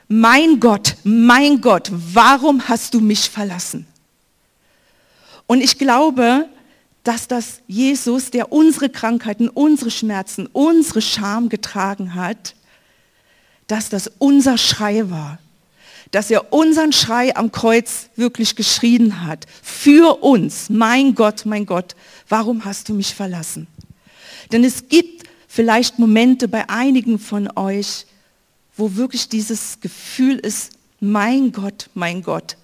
mein 0.09 0.59
Gott, 0.59 0.97
mein 1.05 1.61
Gott, 1.61 1.91
warum 1.93 2.69
hast 2.69 2.95
du 2.95 3.01
mich 3.01 3.31
verlassen? 3.31 3.87
Und 5.47 5.61
ich 5.61 5.79
glaube, 5.79 6.49
dass 7.05 7.29
das 7.29 7.61
Jesus, 7.67 8.31
der 8.31 8.53
unsere 8.53 8.89
Krankheiten, 8.89 9.49
unsere 9.49 9.91
Schmerzen, 9.91 10.47
unsere 10.47 11.01
Scham 11.01 11.49
getragen 11.49 12.15
hat, 12.15 12.55
dass 13.67 13.89
das 13.89 14.11
unser 14.19 14.59
Schrei 14.59 15.11
war 15.11 15.39
dass 16.11 16.31
er 16.31 16.53
unseren 16.53 16.93
Schrei 16.93 17.37
am 17.37 17.53
Kreuz 17.53 18.09
wirklich 18.17 18.57
geschrien 18.57 19.25
hat. 19.25 19.47
Für 19.63 20.23
uns, 20.23 20.71
mein 20.71 21.15
Gott, 21.15 21.45
mein 21.45 21.67
Gott, 21.67 21.95
warum 22.29 22.65
hast 22.65 22.89
du 22.89 22.95
mich 22.95 23.15
verlassen? 23.15 23.67
Denn 24.53 24.65
es 24.65 24.89
gibt 24.89 25.29
vielleicht 25.47 25.99
Momente 25.99 26.49
bei 26.49 26.69
einigen 26.69 27.19
von 27.19 27.51
euch, 27.57 28.07
wo 28.77 28.95
wirklich 28.95 29.29
dieses 29.29 29.81
Gefühl 29.81 30.37
ist, 30.39 30.73
mein 31.01 31.53
Gott, 31.53 31.91
mein 31.95 32.23
Gott, 32.23 32.57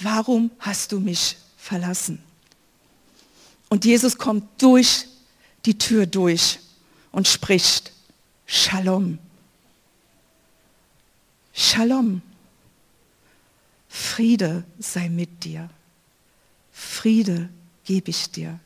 warum 0.00 0.50
hast 0.58 0.92
du 0.92 1.00
mich 1.00 1.36
verlassen? 1.56 2.20
Und 3.68 3.84
Jesus 3.84 4.18
kommt 4.18 4.44
durch 4.60 5.06
die 5.64 5.78
Tür 5.78 6.06
durch 6.06 6.58
und 7.12 7.28
spricht, 7.28 7.92
Shalom. 8.46 9.18
Shalom. 11.52 12.20
Friede 13.92 14.62
sei 14.78 15.08
mit 15.08 15.42
dir. 15.44 15.68
Friede 16.72 17.48
gebe 17.84 18.10
ich 18.10 18.30
dir. 18.30 18.60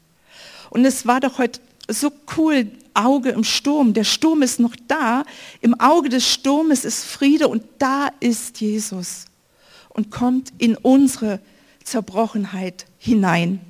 Und 0.69 0.85
es 0.85 1.07
war 1.07 1.19
doch 1.21 1.38
heute 1.38 1.61
so 1.88 2.12
cool, 2.37 2.71
Auge 2.93 3.31
im 3.31 3.43
Sturm. 3.43 3.95
Der 3.95 4.04
Sturm 4.04 4.43
ist 4.43 4.61
noch 4.61 4.76
da. 4.87 5.25
Im 5.62 5.81
Auge 5.81 6.11
des 6.11 6.28
Sturmes 6.28 6.85
ist 6.85 7.04
Friede 7.04 7.49
und 7.49 7.64
da 7.78 8.11
ist 8.21 8.61
Jesus 8.61 9.25
und 9.88 10.11
kommt 10.11 10.52
in 10.59 10.76
unsere 10.76 11.40
Zerbrochenheit 11.83 12.87
hinein. 12.99 13.61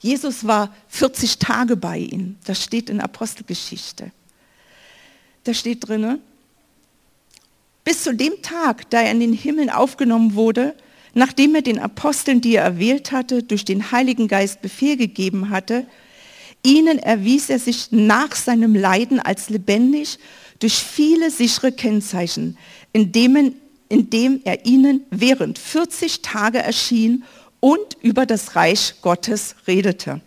Jesus 0.00 0.46
war 0.46 0.74
40 0.88 1.38
Tage 1.38 1.76
bei 1.76 1.98
ihnen. 1.98 2.38
Das 2.46 2.62
steht 2.64 2.88
in 2.88 3.00
Apostelgeschichte. 3.00 4.12
Da 5.44 5.54
steht 5.54 5.86
drinne, 5.86 6.20
bis 7.84 8.02
zu 8.02 8.14
dem 8.14 8.42
Tag, 8.42 8.88
da 8.90 9.00
er 9.00 9.10
in 9.10 9.20
den 9.20 9.32
Himmel 9.32 9.70
aufgenommen 9.70 10.34
wurde, 10.34 10.74
nachdem 11.14 11.54
er 11.54 11.62
den 11.62 11.78
Aposteln, 11.78 12.40
die 12.40 12.56
er 12.56 12.64
erwählt 12.64 13.12
hatte, 13.12 13.42
durch 13.42 13.64
den 13.64 13.90
Heiligen 13.90 14.28
Geist 14.28 14.62
Befehl 14.62 14.96
gegeben 14.96 15.50
hatte, 15.50 15.86
ihnen 16.62 16.98
erwies 16.98 17.50
er 17.50 17.58
sich 17.58 17.90
nach 17.90 18.34
seinem 18.34 18.74
Leiden 18.74 19.18
als 19.18 19.48
lebendig 19.48 20.18
durch 20.58 20.74
viele 20.74 21.30
sichere 21.30 21.72
Kennzeichen, 21.72 22.58
indem, 22.92 23.54
indem 23.88 24.40
er 24.44 24.66
ihnen 24.66 25.04
während 25.10 25.58
40 25.58 26.22
Tage 26.22 26.58
erschien 26.58 27.24
und 27.60 27.96
über 28.02 28.26
das 28.26 28.56
Reich 28.56 28.94
Gottes 29.00 29.56
redete. 29.66 30.20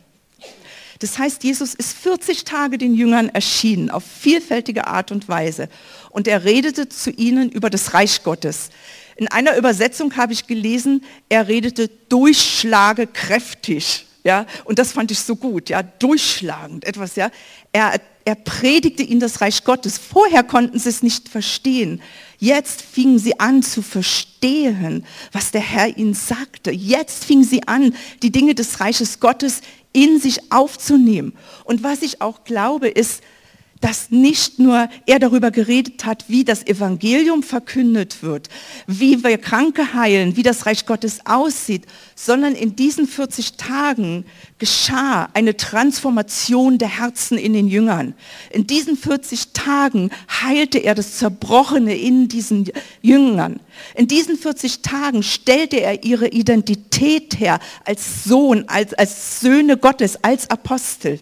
Das 1.04 1.20
heißt, 1.20 1.44
Jesus 1.44 1.74
ist 1.74 1.98
40 1.98 2.46
Tage 2.46 2.78
den 2.78 2.94
Jüngern 2.94 3.28
erschienen, 3.28 3.90
auf 3.90 4.06
vielfältige 4.06 4.88
Art 4.88 5.12
und 5.12 5.28
Weise. 5.28 5.68
Und 6.12 6.30
er 6.30 6.46
redete 6.46 6.88
zu 6.88 7.12
ihnen 7.12 7.52
über 7.52 7.70
das 7.70 7.94
Reich 7.94 8.24
Gottes. 8.24 8.70
In 9.18 9.28
einer 9.28 9.58
Übersetzung 9.58 10.16
habe 10.16 10.32
ich 10.32 10.48
gelesen, 10.48 11.04
er 11.28 11.50
redete 11.50 11.90
durchschlage 12.08 13.08
kräftig. 13.08 14.06
Ja, 14.24 14.46
und 14.64 14.80
das 14.80 14.94
fand 14.94 15.12
ich 15.12 15.20
so 15.20 15.36
gut, 15.36 15.68
ja, 15.68 15.84
durchschlagend 15.84 16.86
etwas, 16.86 17.18
ja. 17.18 17.30
Er, 17.74 18.00
er 18.24 18.36
predigte 18.36 19.04
ihnen 19.04 19.20
das 19.20 19.42
Reich 19.42 19.66
Gottes. 19.66 19.98
Vorher 19.98 20.44
konnten 20.44 20.80
sie 20.80 20.88
es 20.88 21.04
nicht 21.04 21.28
verstehen. 21.28 22.02
Jetzt 22.40 22.82
fingen 22.82 23.20
sie 23.20 23.42
an 23.42 23.62
zu 23.62 23.82
verstehen, 23.82 25.06
was 25.34 25.52
der 25.52 25.60
Herr 25.60 25.98
ihnen 25.98 26.14
sagte. 26.14 26.72
Jetzt 26.72 27.26
fingen 27.26 27.44
sie 27.44 27.68
an, 27.68 27.94
die 28.22 28.32
Dinge 28.32 28.56
des 28.56 28.80
Reiches 28.80 29.20
Gottes 29.20 29.60
in 29.94 30.20
sich 30.20 30.52
aufzunehmen. 30.52 31.38
Und 31.64 31.84
was 31.84 32.02
ich 32.02 32.22
auch 32.22 32.44
glaube, 32.44 32.90
ist, 32.90 33.22
dass 33.84 34.12
nicht 34.12 34.60
nur 34.60 34.88
er 35.06 35.20
darüber 35.20 35.52
geredet 35.52 36.06
hat, 36.06 36.24
wie 36.30 36.46
das 36.46 36.66
Evangelium 36.66 37.44
verkündet 37.44 38.24
wird, 38.24 38.48
wie 38.88 39.26
wir 39.26 39.38
Kranke 39.38 39.94
heilen, 39.94 40.38
wie 40.38 40.44
das 40.44 40.66
Reich 40.66 40.86
Gottes 40.86 41.26
aussieht, 41.26 41.86
sondern 42.16 42.56
in 42.56 42.78
diesen 42.78 43.08
40 43.08 43.58
Tagen 43.58 44.24
geschah 44.58 45.28
eine 45.34 45.58
Transformation 45.58 46.78
der 46.78 46.98
Herzen 46.98 47.38
in 47.38 47.52
den 47.52 47.68
Jüngern. 47.68 48.14
In 48.52 48.68
diesen 48.68 48.96
40 48.96 49.52
Tagen 49.52 50.12
heilte 50.30 50.78
er 50.78 50.96
das 50.96 51.18
Zerbrochene 51.18 51.94
in 51.94 52.30
diesen 52.30 52.70
Jüngern. 53.02 53.60
In 53.96 54.08
diesen 54.08 54.38
40 54.38 54.82
Tagen 54.82 55.24
stellte 55.24 55.82
er 55.82 56.06
ihre 56.06 56.30
Identität 56.30 57.38
her 57.38 57.60
als 57.84 58.24
Sohn, 58.24 58.64
als, 58.68 58.94
als 58.94 59.42
Söhne 59.42 59.76
Gottes, 59.76 60.24
als 60.24 60.50
Apostel. 60.50 61.20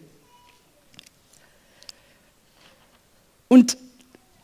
Und 3.52 3.78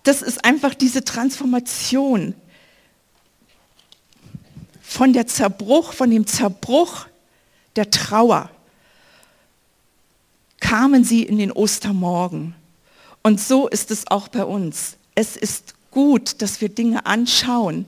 das 0.04 0.22
ist 0.22 0.44
einfach 0.44 0.74
diese 0.74 1.02
Transformation 1.02 2.34
von 4.82 5.14
der 5.14 5.28
Zerbruch, 5.28 5.94
von 5.94 6.12
dem 6.12 6.28
Zerbruch 6.28 7.06
der 7.78 7.90
Trauer 7.90 8.50
kamen 10.60 11.06
sie 11.06 11.24
in 11.24 11.38
den 11.38 11.54
Ostermorgen. 11.54 12.54
Und 13.24 13.40
so 13.40 13.70
ist 13.70 13.92
es 13.92 14.08
auch 14.08 14.28
bei 14.28 14.44
uns. 14.44 14.98
Es 15.16 15.38
ist 15.38 15.76
gut, 15.90 16.42
dass 16.42 16.60
wir 16.60 16.68
Dinge 16.68 17.06
anschauen. 17.06 17.86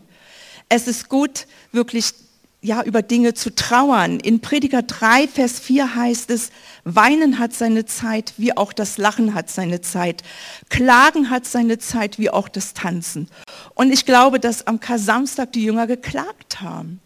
Es 0.70 0.88
ist 0.88 1.10
gut, 1.10 1.48
wirklich 1.74 2.14
ja, 2.62 2.84
über 2.84 3.02
Dinge 3.02 3.34
zu 3.34 3.56
trauern. 3.56 4.20
In 4.20 4.42
Prediger 4.42 4.82
3, 4.82 5.28
Vers 5.28 5.60
4 5.60 5.96
heißt 5.96 6.30
es, 6.30 6.52
Weinen 6.84 7.40
hat 7.40 7.54
seine 7.54 7.86
Zeit, 7.86 8.34
wie 8.38 8.56
auch 8.56 8.74
das 8.74 8.98
Lachen 8.98 9.34
hat 9.34 9.50
seine 9.50 9.82
Zeit. 9.82 10.24
Klagen 10.70 11.30
hat 11.30 11.46
seine 11.46 11.78
Zeit, 11.80 12.20
wie 12.20 12.30
auch 12.30 12.50
das 12.50 12.74
Tanzen. 12.74 13.30
Und 13.76 13.92
ich 13.94 14.06
glaube, 14.06 14.40
dass 14.40 14.68
am 14.68 14.80
Kar-Samstag 14.80 15.54
die 15.54 15.64
Jünger 15.64 15.88
geklagt 15.88 16.62
haben. 16.62 17.00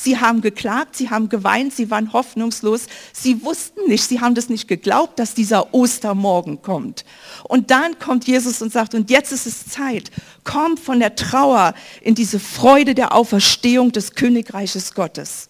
Sie 0.00 0.20
haben 0.20 0.42
geklagt, 0.42 0.94
sie 0.94 1.10
haben 1.10 1.28
geweint, 1.28 1.74
sie 1.74 1.90
waren 1.90 2.12
hoffnungslos. 2.12 2.86
Sie 3.12 3.42
wussten 3.42 3.88
nicht, 3.88 4.04
sie 4.04 4.20
haben 4.20 4.36
das 4.36 4.48
nicht 4.48 4.68
geglaubt, 4.68 5.18
dass 5.18 5.34
dieser 5.34 5.74
Ostermorgen 5.74 6.62
kommt. 6.62 7.04
Und 7.42 7.72
dann 7.72 7.98
kommt 7.98 8.28
Jesus 8.28 8.62
und 8.62 8.72
sagt, 8.72 8.94
und 8.94 9.10
jetzt 9.10 9.32
ist 9.32 9.44
es 9.44 9.66
Zeit. 9.66 10.12
Kommt 10.44 10.78
von 10.78 11.00
der 11.00 11.16
Trauer 11.16 11.74
in 12.00 12.14
diese 12.14 12.38
Freude 12.38 12.94
der 12.94 13.12
Auferstehung 13.12 13.90
des 13.90 14.14
Königreiches 14.14 14.94
Gottes. 14.94 15.48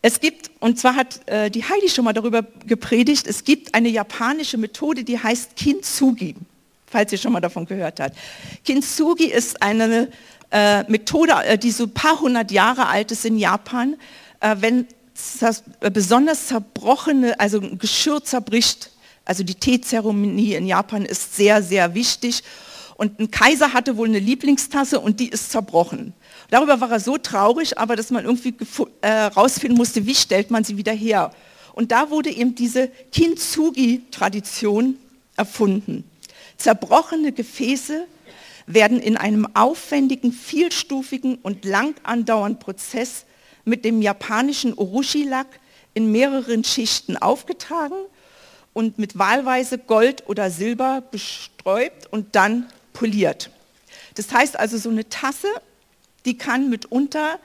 Es 0.00 0.20
gibt, 0.20 0.52
und 0.60 0.78
zwar 0.78 0.96
hat 0.96 1.20
äh, 1.28 1.50
die 1.50 1.64
Heidi 1.64 1.90
schon 1.90 2.06
mal 2.06 2.14
darüber 2.14 2.46
gepredigt, 2.66 3.26
es 3.26 3.44
gibt 3.44 3.74
eine 3.74 3.90
japanische 3.90 4.56
Methode, 4.56 5.04
die 5.04 5.18
heißt 5.18 5.54
Kintsugi, 5.54 6.34
falls 6.86 7.12
ihr 7.12 7.18
schon 7.18 7.32
mal 7.32 7.40
davon 7.40 7.66
gehört 7.66 8.00
habt. 8.00 8.16
Kintsugi 8.64 9.26
ist 9.26 9.60
eine 9.62 10.08
äh, 10.54 10.84
Methode, 10.88 11.32
äh, 11.44 11.58
die 11.58 11.72
so 11.72 11.84
ein 11.84 11.90
paar 11.90 12.20
hundert 12.20 12.52
Jahre 12.52 12.86
alt 12.86 13.10
ist 13.10 13.24
in 13.24 13.36
Japan, 13.36 13.96
äh, 14.38 14.54
wenn 14.60 14.86
das 15.40 15.64
äh, 15.80 15.90
besonders 15.90 16.46
zerbrochene, 16.46 17.38
also 17.40 17.60
ein 17.60 17.78
Geschirr 17.78 18.22
zerbricht, 18.22 18.90
also 19.24 19.42
die 19.42 19.56
Teezeremonie 19.56 20.54
in 20.54 20.66
Japan 20.66 21.04
ist 21.04 21.34
sehr, 21.34 21.62
sehr 21.62 21.94
wichtig. 21.94 22.44
Und 22.96 23.18
ein 23.18 23.32
Kaiser 23.32 23.72
hatte 23.72 23.96
wohl 23.96 24.06
eine 24.06 24.20
Lieblingstasse 24.20 25.00
und 25.00 25.18
die 25.18 25.28
ist 25.28 25.50
zerbrochen. 25.50 26.12
Darüber 26.50 26.80
war 26.80 26.92
er 26.92 27.00
so 27.00 27.18
traurig, 27.18 27.76
aber 27.76 27.96
dass 27.96 28.10
man 28.10 28.24
irgendwie 28.24 28.54
herausfinden 29.02 29.74
äh, 29.74 29.78
musste, 29.78 30.06
wie 30.06 30.14
stellt 30.14 30.52
man 30.52 30.62
sie 30.62 30.76
wieder 30.76 30.92
her. 30.92 31.32
Und 31.72 31.90
da 31.90 32.10
wurde 32.10 32.30
eben 32.30 32.54
diese 32.54 32.92
Kintsugi-Tradition 33.10 34.98
erfunden. 35.36 36.08
Zerbrochene 36.56 37.32
Gefäße 37.32 38.06
werden 38.66 39.00
in 39.00 39.16
einem 39.16 39.46
aufwendigen, 39.54 40.32
vielstufigen 40.32 41.36
und 41.36 41.64
lang 41.64 41.94
andauernden 42.02 42.58
Prozess 42.58 43.24
mit 43.64 43.84
dem 43.84 44.02
japanischen 44.02 44.74
Urushi-Lack 44.76 45.46
in 45.94 46.10
mehreren 46.10 46.64
Schichten 46.64 47.16
aufgetragen 47.16 47.96
und 48.72 48.98
mit 48.98 49.18
wahlweise 49.18 49.78
Gold 49.78 50.28
oder 50.28 50.50
Silber 50.50 51.02
besträubt 51.10 52.12
und 52.12 52.34
dann 52.34 52.66
poliert. 52.92 53.50
Das 54.14 54.32
heißt 54.32 54.58
also, 54.58 54.76
so 54.78 54.90
eine 54.90 55.08
Tasse, 55.08 55.48
die 56.24 56.36
kann 56.36 56.70
mitunter, 56.70 57.38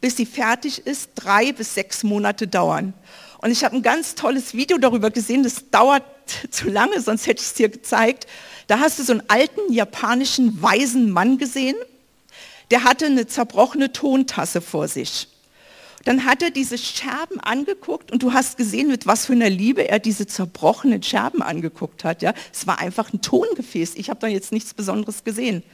bis 0.00 0.16
sie 0.16 0.26
fertig 0.26 0.86
ist, 0.86 1.10
drei 1.14 1.52
bis 1.52 1.74
sechs 1.74 2.04
Monate 2.04 2.46
dauern. 2.46 2.92
Und 3.38 3.50
ich 3.50 3.64
habe 3.64 3.76
ein 3.76 3.82
ganz 3.82 4.14
tolles 4.14 4.54
Video 4.54 4.78
darüber 4.78 5.10
gesehen, 5.10 5.42
das 5.42 5.70
dauert 5.70 6.04
zu 6.50 6.68
lange, 6.68 7.00
sonst 7.00 7.26
hätte 7.26 7.40
ich 7.40 7.48
es 7.48 7.54
dir 7.54 7.68
gezeigt. 7.68 8.26
Da 8.66 8.80
hast 8.80 8.98
du 8.98 9.04
so 9.04 9.12
einen 9.12 9.22
alten 9.28 9.72
japanischen 9.72 10.60
weisen 10.60 11.10
Mann 11.10 11.38
gesehen, 11.38 11.76
der 12.70 12.84
hatte 12.84 13.06
eine 13.06 13.26
zerbrochene 13.26 13.92
Tontasse 13.92 14.60
vor 14.60 14.88
sich. 14.88 15.28
Dann 16.04 16.24
hat 16.24 16.40
er 16.40 16.50
diese 16.50 16.78
Scherben 16.78 17.40
angeguckt 17.40 18.12
und 18.12 18.22
du 18.22 18.32
hast 18.32 18.56
gesehen, 18.56 18.88
mit 18.88 19.06
was 19.06 19.26
für 19.26 19.32
einer 19.32 19.50
Liebe 19.50 19.88
er 19.88 19.98
diese 19.98 20.26
zerbrochenen 20.26 21.02
Scherben 21.02 21.42
angeguckt 21.42 22.04
hat. 22.04 22.22
Ja? 22.22 22.32
Es 22.52 22.66
war 22.66 22.78
einfach 22.78 23.12
ein 23.12 23.22
Tongefäß. 23.22 23.94
Ich 23.96 24.08
habe 24.08 24.20
da 24.20 24.28
jetzt 24.28 24.52
nichts 24.52 24.72
Besonderes 24.72 25.24
gesehen. 25.24 25.64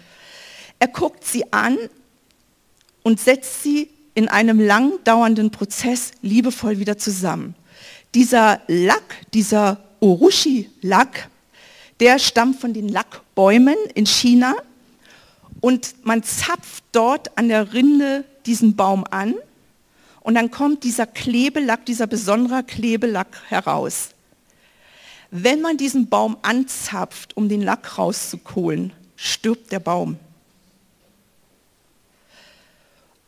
Er 0.79 0.89
guckt 0.89 1.25
sie 1.25 1.53
an 1.53 1.77
und 3.03 3.21
setzt 3.21 3.63
sie 3.63 3.91
in 4.15 4.29
einem 4.29 4.59
lang 4.59 4.93
dauernden 5.05 5.51
Prozess 5.51 6.13
liebevoll 6.23 6.79
wieder 6.79 6.97
zusammen. 6.97 7.55
Dieser 8.15 8.61
Lack, 8.69 9.03
dieser 9.33 9.85
Urushi-Lack, 10.01 11.29
der 12.03 12.19
stammt 12.19 12.61
von 12.61 12.75
den 12.75 12.89
Lackbäumen 12.89 13.77
in 13.95 14.07
China 14.07 14.57
und 15.61 15.95
man 16.05 16.25
zapft 16.25 16.83
dort 16.91 17.39
an 17.39 17.49
der 17.49 17.75
Rinde 17.75 18.25
diesen 18.45 18.75
Baum 18.75 19.05
an 19.09 19.37
und 20.23 20.35
dann 20.35 20.51
kommt 20.51 20.83
dieser 20.83 21.07
Klebelack, 21.07 21.87
dieser 21.87 22.09
besondere 22.09 22.65
Klebelack 22.65 23.43
heraus. 23.47 24.09
Wenn 25.31 25.61
man 25.61 25.77
diesen 25.77 26.09
Baum 26.09 26.37
anzapft, 26.43 27.37
um 27.37 27.49
den 27.49 27.63
Lack 27.63 27.97
rauszukohlen, 27.97 28.93
stirbt 29.15 29.71
der 29.71 29.79
Baum. 29.79 30.19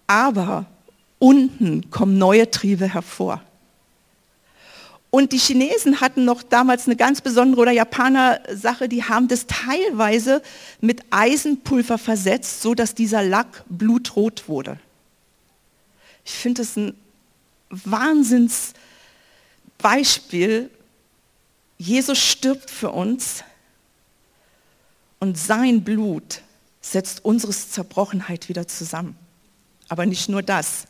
Aber 0.08 0.66
unten 1.20 1.92
kommen 1.92 2.18
neue 2.18 2.50
Triebe 2.50 2.92
hervor. 2.92 3.40
Und 5.14 5.31
die 5.31 5.38
Chinesen 5.38 6.00
hatten 6.00 6.24
noch 6.24 6.42
damals 6.42 6.87
eine 6.87 6.96
ganz 6.96 7.20
besondere 7.20 7.61
oder 7.61 7.70
Japaner 7.70 8.40
Sache, 8.53 8.88
die 8.88 9.05
haben 9.05 9.29
das 9.29 9.46
teilweise 9.46 10.42
mit 10.81 11.03
Eisenpulver 11.11 11.98
versetzt, 11.98 12.62
so 12.62 12.74
dass 12.74 12.96
dieser 12.96 13.22
Lack 13.22 13.62
blutrot 13.68 14.48
wurde. 14.48 14.77
Ich 16.24 16.33
finde 16.33 16.62
das 16.62 16.77
ein 16.77 16.96
Wahnsinnsbeispiel. 17.70 20.68
Jesus 21.79 22.18
stirbt 22.18 22.68
für 22.68 22.90
uns 22.90 23.44
und 25.20 25.38
sein 25.38 25.85
Blut 25.85 26.42
setzt 26.81 27.24
unsere 27.24 27.53
Zerbrochenheit 27.53 28.48
wieder 28.48 28.66
zusammen. 28.66 29.16
Aber 29.88 30.07
nicht 30.07 30.29
nur 30.29 30.42
das. 30.42 30.88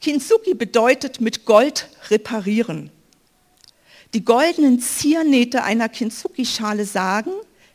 Kintsugi 0.00 0.54
bedeutet 0.54 1.20
mit 1.20 1.44
Gold 1.44 1.88
reparieren. 2.10 2.90
Die 4.14 4.24
goldenen 4.24 4.80
Ziernähte 4.80 5.62
einer 5.62 5.88
Kintsugi-Schale 5.88 6.84
sagen, 6.84 7.32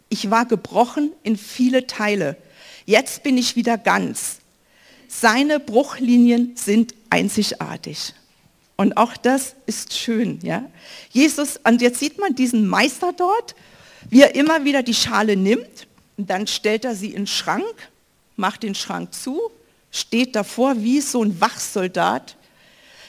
ich 0.10 0.30
war 0.30 0.46
gebrochen 0.46 1.12
in 1.24 1.38
viele 1.38 1.88
Teile. 1.88 2.38
Jetzt 2.86 3.24
bin 3.24 3.38
ich 3.38 3.56
wieder 3.56 3.78
ganz. 3.78 4.40
Seine 5.08 5.60
Bruchlinien 5.60 6.56
sind 6.56 6.96
einzigartig. 7.10 8.14
Und 8.78 8.98
auch 8.98 9.16
das 9.18 9.56
ist 9.66 9.94
schön. 9.94 10.40
Ja? 10.42 10.70
Jesus, 11.12 11.60
und 11.64 11.82
jetzt 11.82 12.00
sieht 12.00 12.18
man 12.18 12.34
diesen 12.34 12.68
Meister 12.68 13.14
dort, 13.14 13.56
wie 14.10 14.22
er 14.22 14.36
immer 14.36 14.64
wieder 14.64 14.84
die 14.84 14.94
Schale 14.94 15.36
nimmt 15.36 15.88
und 16.18 16.30
dann 16.30 16.48
stellt 16.48 16.86
er 16.86 16.96
sie 16.96 17.10
in 17.10 17.24
den 17.24 17.28
Schrank, 17.28 17.92
macht 18.36 18.64
den 18.64 18.74
Schrank 18.74 19.14
zu 19.14 19.52
steht 19.92 20.36
davor 20.36 20.82
wie 20.82 21.02
so 21.02 21.24
ein 21.24 21.40
Wachsoldat, 21.40 22.38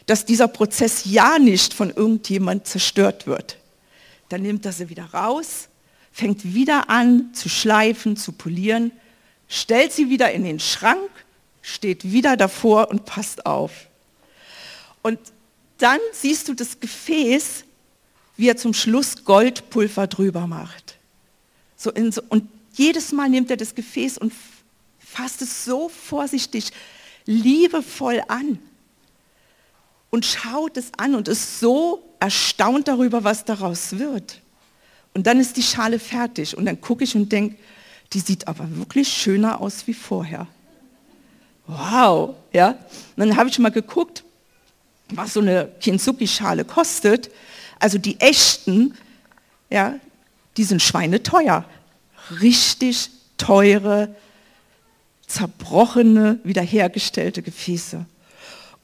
dass 0.06 0.26
dieser 0.26 0.48
Prozess 0.48 1.02
ja 1.04 1.38
nicht 1.38 1.74
von 1.74 1.90
irgendjemand 1.90 2.66
zerstört 2.66 3.26
wird. 3.26 3.56
Dann 4.28 4.42
nimmt 4.42 4.66
er 4.66 4.72
sie 4.72 4.88
wieder 4.88 5.04
raus, 5.06 5.68
fängt 6.12 6.54
wieder 6.54 6.90
an 6.90 7.32
zu 7.34 7.48
schleifen, 7.48 8.16
zu 8.16 8.32
polieren, 8.32 8.90
stellt 9.48 9.92
sie 9.92 10.10
wieder 10.10 10.32
in 10.32 10.44
den 10.44 10.58
Schrank, 10.58 11.10
steht 11.60 12.10
wieder 12.10 12.36
davor 12.36 12.90
und 12.90 13.04
passt 13.04 13.46
auf. 13.46 13.72
Und 15.02 15.18
dann 15.78 16.00
siehst 16.12 16.48
du 16.48 16.54
das 16.54 16.80
Gefäß, 16.80 17.64
wie 18.36 18.48
er 18.48 18.56
zum 18.56 18.74
Schluss 18.74 19.24
Goldpulver 19.24 20.06
drüber 20.06 20.46
macht. 20.46 20.96
So 21.76 21.92
so, 22.10 22.22
und 22.28 22.48
jedes 22.74 23.12
Mal 23.12 23.28
nimmt 23.28 23.50
er 23.50 23.56
das 23.56 23.74
Gefäß 23.74 24.18
und 24.18 24.32
fasst 25.12 25.42
es 25.42 25.64
so 25.64 25.88
vorsichtig, 25.88 26.70
liebevoll 27.26 28.22
an 28.28 28.58
und 30.10 30.24
schaut 30.24 30.76
es 30.76 30.90
an 30.96 31.14
und 31.14 31.28
ist 31.28 31.60
so 31.60 32.02
erstaunt 32.20 32.88
darüber, 32.88 33.24
was 33.24 33.44
daraus 33.44 33.98
wird. 33.98 34.40
Und 35.14 35.26
dann 35.26 35.40
ist 35.40 35.56
die 35.56 35.62
Schale 35.62 35.98
fertig 35.98 36.56
und 36.56 36.64
dann 36.64 36.80
gucke 36.80 37.04
ich 37.04 37.14
und 37.14 37.30
denke, 37.30 37.56
die 38.12 38.20
sieht 38.20 38.48
aber 38.48 38.76
wirklich 38.76 39.08
schöner 39.08 39.60
aus 39.60 39.86
wie 39.86 39.94
vorher. 39.94 40.46
Wow, 41.66 42.34
ja. 42.52 42.70
Und 42.70 43.28
dann 43.28 43.36
habe 43.36 43.48
ich 43.48 43.58
mal 43.58 43.70
geguckt, 43.70 44.24
was 45.10 45.34
so 45.34 45.40
eine 45.40 45.70
Kintsugi-Schale 45.80 46.64
kostet. 46.64 47.30
Also 47.78 47.98
die 47.98 48.18
echten, 48.20 48.94
ja, 49.70 49.94
die 50.56 50.64
sind 50.64 50.82
schweineteuer. 50.82 51.64
Richtig 52.40 53.10
teure, 53.36 54.14
zerbrochene, 55.32 56.38
wiederhergestellte 56.44 57.42
Gefäße. 57.42 58.04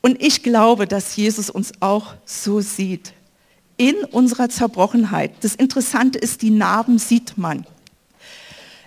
Und 0.00 0.22
ich 0.22 0.42
glaube, 0.42 0.86
dass 0.86 1.16
Jesus 1.16 1.50
uns 1.50 1.72
auch 1.80 2.14
so 2.24 2.60
sieht. 2.60 3.12
In 3.76 3.96
unserer 4.10 4.48
Zerbrochenheit. 4.48 5.32
Das 5.42 5.54
Interessante 5.54 6.18
ist, 6.18 6.42
die 6.42 6.50
Narben 6.50 6.98
sieht 6.98 7.38
man. 7.38 7.64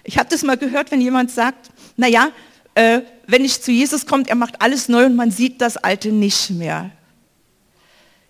Ich 0.04 0.18
habe 0.18 0.28
das 0.30 0.44
mal 0.44 0.58
gehört, 0.58 0.92
wenn 0.92 1.00
jemand 1.00 1.32
sagt, 1.32 1.70
naja, 1.96 2.32
äh, 2.76 3.02
wenn 3.28 3.46
ich 3.46 3.62
zu 3.62 3.72
Jesus 3.72 4.06
komme, 4.06 4.28
er 4.28 4.36
macht 4.36 4.62
alles 4.62 4.90
neu 4.90 5.06
und 5.06 5.16
man 5.16 5.32
sieht 5.32 5.62
das 5.62 5.78
Alte 5.78 6.12
nicht 6.12 6.50
mehr. 6.50 6.92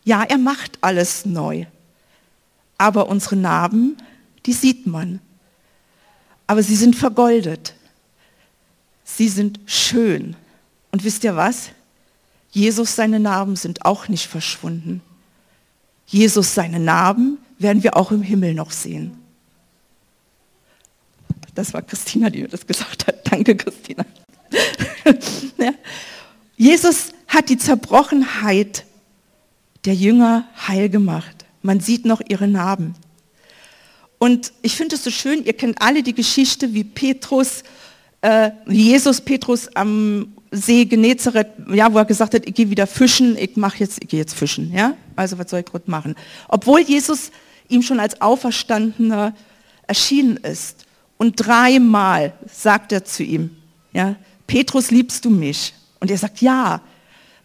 Ja, 0.04 0.24
er 0.24 0.38
macht 0.38 0.78
alles 0.82 1.26
neu. 1.26 1.66
Aber 2.78 3.08
unsere 3.08 3.38
Narben, 3.38 3.98
die 4.46 4.54
sieht 4.54 4.86
man. 4.88 5.20
Aber 6.48 6.62
sie 6.62 6.76
sind 6.76 6.96
vergoldet. 6.96 7.76
Sie 9.16 9.28
sind 9.28 9.60
schön. 9.66 10.36
Und 10.92 11.04
wisst 11.04 11.24
ihr 11.24 11.36
was? 11.36 11.70
Jesus, 12.52 12.96
seine 12.96 13.20
Narben 13.20 13.56
sind 13.56 13.86
auch 13.86 14.08
nicht 14.08 14.28
verschwunden. 14.28 15.02
Jesus, 16.06 16.54
seine 16.54 16.80
Narben 16.80 17.38
werden 17.58 17.84
wir 17.84 17.96
auch 17.96 18.12
im 18.12 18.22
Himmel 18.22 18.54
noch 18.54 18.72
sehen. 18.72 19.18
Das 21.56 21.74
war 21.74 21.82
Christina, 21.82 22.30
die 22.30 22.42
mir 22.42 22.48
das 22.48 22.66
gesagt 22.66 23.08
hat. 23.08 23.32
Danke, 23.32 23.56
Christina. 23.56 24.06
ja. 25.58 25.74
Jesus 26.58 27.12
hat 27.28 27.50
die 27.50 27.58
Zerbrochenheit 27.58 28.86
der 29.86 29.96
Jünger 29.96 30.48
heil 30.68 30.90
gemacht. 30.90 31.46
Man 31.62 31.80
sieht 31.80 32.06
noch 32.06 32.22
ihre 32.28 32.48
Narben. 32.48 32.96
Und 34.20 34.54
ich 34.62 34.76
finde 34.76 34.96
es 34.96 35.04
so 35.04 35.10
schön, 35.10 35.44
ihr 35.46 35.54
kennt 35.54 35.82
alle 35.82 36.04
die 36.04 36.14
Geschichte, 36.14 36.74
wie 36.74 36.84
Petrus, 36.84 37.64
äh, 38.22 38.52
Jesus 38.68 39.22
Petrus 39.22 39.68
am 39.76 40.34
See 40.52 40.86
Genezareth, 40.86 41.48
ja, 41.74 41.92
wo 41.94 41.98
er 41.98 42.06
gesagt 42.06 42.34
hat, 42.34 42.46
ich 42.46 42.54
gehe 42.54 42.70
wieder 42.70 42.86
fischen, 42.86 43.38
ich 43.38 43.56
mache 43.56 43.80
jetzt, 43.80 44.04
ich 44.04 44.10
gehe 44.10 44.20
jetzt 44.20 44.34
fischen, 44.34 44.72
ja? 44.74 44.96
Also 45.16 45.38
was 45.38 45.50
soll 45.50 45.62
ich 45.62 45.66
gerade 45.66 45.90
machen? 45.90 46.16
Obwohl 46.50 46.82
Jesus 46.82 47.32
ihm 47.70 47.82
schon 47.82 48.00
als 48.00 48.20
Auferstandener 48.22 49.34
erschienen 49.88 50.38
ist. 50.38 50.86
Und 51.18 51.36
dreimal 51.36 52.34
sagt 52.52 52.92
er 52.92 53.06
zu 53.06 53.24
ihm, 53.24 53.52
ja, 53.94 54.16
Petrus, 54.48 54.92
liebst 54.92 55.24
du 55.26 55.30
mich? 55.30 55.74
Und 56.00 56.12
er 56.12 56.18
sagt, 56.18 56.42
ja, 56.42 56.82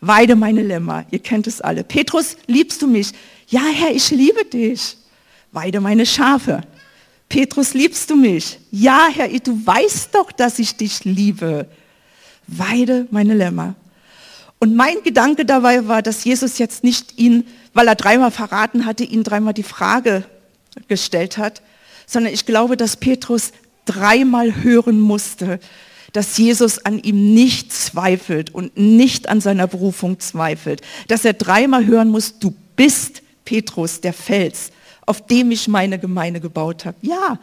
weide 0.01 0.35
meine 0.35 0.63
Lämmer. 0.63 1.05
Ihr 1.11 1.19
kennt 1.19 1.47
es 1.47 1.61
alle. 1.61 1.85
Petrus, 1.85 2.37
liebst 2.47 2.83
du 2.83 2.87
mich? 2.87 3.13
Ja, 3.49 3.63
Herr, 3.73 3.95
ich 3.95 4.11
liebe 4.11 4.45
dich. 4.45 4.97
Weide 5.53 5.81
meine 5.81 6.07
Schafe. 6.07 6.63
Petrus, 7.29 7.75
liebst 7.75 8.11
du 8.11 8.17
mich? 8.17 8.59
Ja, 8.71 9.09
Herr, 9.13 9.29
du 9.29 9.67
weißt 9.67 10.15
doch, 10.15 10.31
dass 10.33 10.59
ich 10.59 10.77
dich 10.77 11.05
liebe. 11.05 11.67
Weide 12.47 13.07
meine 13.11 13.35
Lämmer. 13.35 13.75
Und 14.59 14.75
mein 14.75 15.03
Gedanke 15.03 15.45
dabei 15.45 15.87
war, 15.89 16.03
dass 16.03 16.25
Jesus 16.25 16.59
jetzt 16.59 16.85
nicht 16.85 17.19
ihn, 17.19 17.45
weil 17.75 17.89
er 17.89 17.95
dreimal 17.95 18.31
verraten 18.31 18.87
hatte, 18.87 19.05
ihn 19.05 19.23
dreimal 19.23 19.53
die 19.53 19.63
Frage 19.63 20.25
gestellt 20.89 21.37
hat, 21.37 21.63
sondern 22.07 22.33
ich 22.33 22.47
glaube, 22.47 22.77
dass 22.77 22.97
Petrus 22.97 23.53
dreimal 23.85 24.63
hören 24.63 25.01
musste, 25.01 25.61
dass 26.13 26.39
Jesus 26.39 26.79
an 26.79 26.99
ihm 26.99 27.35
nicht 27.35 27.73
zweifelt 27.73 28.55
und 28.55 28.79
nicht 28.79 29.29
an 29.29 29.41
seiner 29.41 29.67
Berufung 29.67 30.19
zweifelt. 30.21 30.81
Dass 31.09 31.25
er 31.25 31.35
dreimal 31.35 31.85
hören 31.85 32.09
muss, 32.09 32.39
du 32.39 32.55
bist 32.77 33.23
Petrus, 33.45 34.01
der 34.01 34.13
Fels, 34.13 34.71
auf 35.07 35.25
dem 35.27 35.51
ich 35.53 35.69
meine 35.69 35.99
Gemeinde 35.99 36.41
gebaut 36.41 36.85
habe. 36.85 36.97
Ja, 37.03 37.39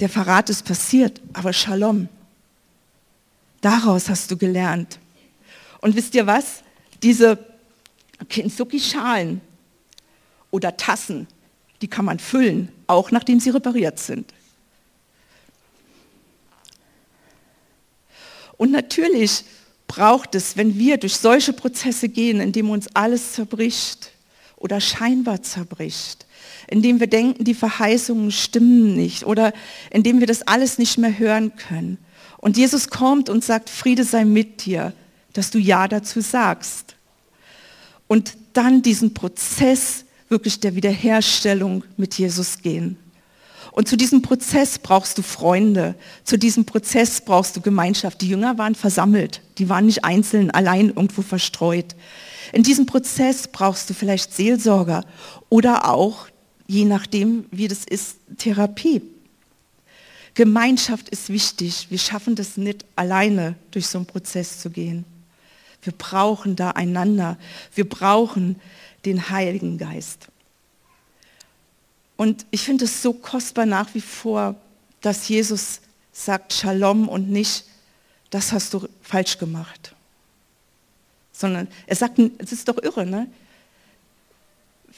der 0.00 0.08
Verrat 0.08 0.48
ist 0.50 0.64
passiert, 0.64 1.20
aber 1.34 1.52
Shalom. 1.52 2.08
Daraus 3.60 4.08
hast 4.08 4.30
du 4.30 4.38
gelernt. 4.38 4.98
Und 5.82 5.94
wisst 5.94 6.14
ihr 6.14 6.26
was? 6.26 6.62
Diese 7.02 7.38
Kintsugi-Schalen 8.28 9.42
oder 10.50 10.76
Tassen, 10.76 11.26
die 11.82 11.88
kann 11.88 12.06
man 12.06 12.18
füllen, 12.18 12.70
auch 12.86 13.10
nachdem 13.10 13.40
sie 13.40 13.50
repariert 13.50 13.98
sind. 13.98 14.32
Und 18.56 18.72
natürlich 18.72 19.44
braucht 19.86 20.34
es, 20.34 20.56
wenn 20.56 20.78
wir 20.78 20.98
durch 20.98 21.16
solche 21.16 21.52
Prozesse 21.52 22.08
gehen, 22.08 22.40
in 22.40 22.52
dem 22.52 22.70
uns 22.70 22.88
alles 22.94 23.32
zerbricht 23.32 24.12
oder 24.56 24.80
scheinbar 24.80 25.42
zerbricht, 25.42 26.26
indem 26.70 27.00
wir 27.00 27.08
denken, 27.08 27.44
die 27.44 27.54
Verheißungen 27.54 28.30
stimmen 28.30 28.94
nicht 28.94 29.24
oder 29.24 29.52
indem 29.90 30.20
wir 30.20 30.26
das 30.26 30.42
alles 30.42 30.78
nicht 30.78 30.98
mehr 30.98 31.18
hören 31.18 31.52
können. 31.56 31.98
Und 32.38 32.56
Jesus 32.56 32.88
kommt 32.88 33.28
und 33.28 33.44
sagt, 33.44 33.68
Friede 33.68 34.04
sei 34.04 34.24
mit 34.24 34.64
dir, 34.64 34.94
dass 35.32 35.50
du 35.50 35.58
Ja 35.58 35.88
dazu 35.88 36.20
sagst. 36.20 36.96
Und 38.06 38.36
dann 38.54 38.82
diesen 38.82 39.14
Prozess 39.14 40.04
wirklich 40.28 40.60
der 40.60 40.74
Wiederherstellung 40.74 41.84
mit 41.96 42.14
Jesus 42.14 42.62
gehen. 42.62 42.96
Und 43.72 43.88
zu 43.88 43.96
diesem 43.96 44.22
Prozess 44.22 44.78
brauchst 44.78 45.18
du 45.18 45.22
Freunde, 45.22 45.94
zu 46.24 46.38
diesem 46.38 46.64
Prozess 46.64 47.20
brauchst 47.20 47.56
du 47.56 47.60
Gemeinschaft. 47.60 48.20
Die 48.20 48.28
Jünger 48.28 48.58
waren 48.58 48.74
versammelt, 48.74 49.42
die 49.58 49.68
waren 49.68 49.86
nicht 49.86 50.04
einzeln, 50.04 50.50
allein 50.50 50.88
irgendwo 50.88 51.22
verstreut. 51.22 51.94
In 52.52 52.62
diesem 52.62 52.86
Prozess 52.86 53.46
brauchst 53.46 53.88
du 53.88 53.94
vielleicht 53.94 54.34
Seelsorger 54.34 55.04
oder 55.48 55.88
auch, 55.88 56.26
je 56.70 56.84
nachdem, 56.84 57.46
wie 57.50 57.66
das 57.66 57.84
ist, 57.84 58.18
Therapie. 58.38 59.02
Gemeinschaft 60.34 61.08
ist 61.08 61.28
wichtig. 61.28 61.88
Wir 61.90 61.98
schaffen 61.98 62.36
das 62.36 62.56
nicht 62.56 62.84
alleine, 62.94 63.56
durch 63.72 63.88
so 63.88 63.98
einen 63.98 64.06
Prozess 64.06 64.60
zu 64.60 64.70
gehen. 64.70 65.04
Wir 65.82 65.92
brauchen 65.92 66.54
da 66.54 66.70
einander. 66.70 67.38
Wir 67.74 67.88
brauchen 67.88 68.60
den 69.04 69.30
Heiligen 69.30 69.78
Geist. 69.78 70.28
Und 72.16 72.46
ich 72.52 72.62
finde 72.62 72.84
es 72.84 73.02
so 73.02 73.14
kostbar 73.14 73.66
nach 73.66 73.92
wie 73.94 74.00
vor, 74.00 74.54
dass 75.00 75.28
Jesus 75.28 75.80
sagt 76.12 76.52
Shalom 76.52 77.08
und 77.08 77.30
nicht, 77.30 77.64
das 78.30 78.52
hast 78.52 78.74
du 78.74 78.86
falsch 79.02 79.38
gemacht. 79.38 79.96
Sondern 81.32 81.66
er 81.88 81.96
sagt, 81.96 82.20
es 82.38 82.52
ist 82.52 82.68
doch 82.68 82.80
irre, 82.80 83.04
ne? 83.04 83.26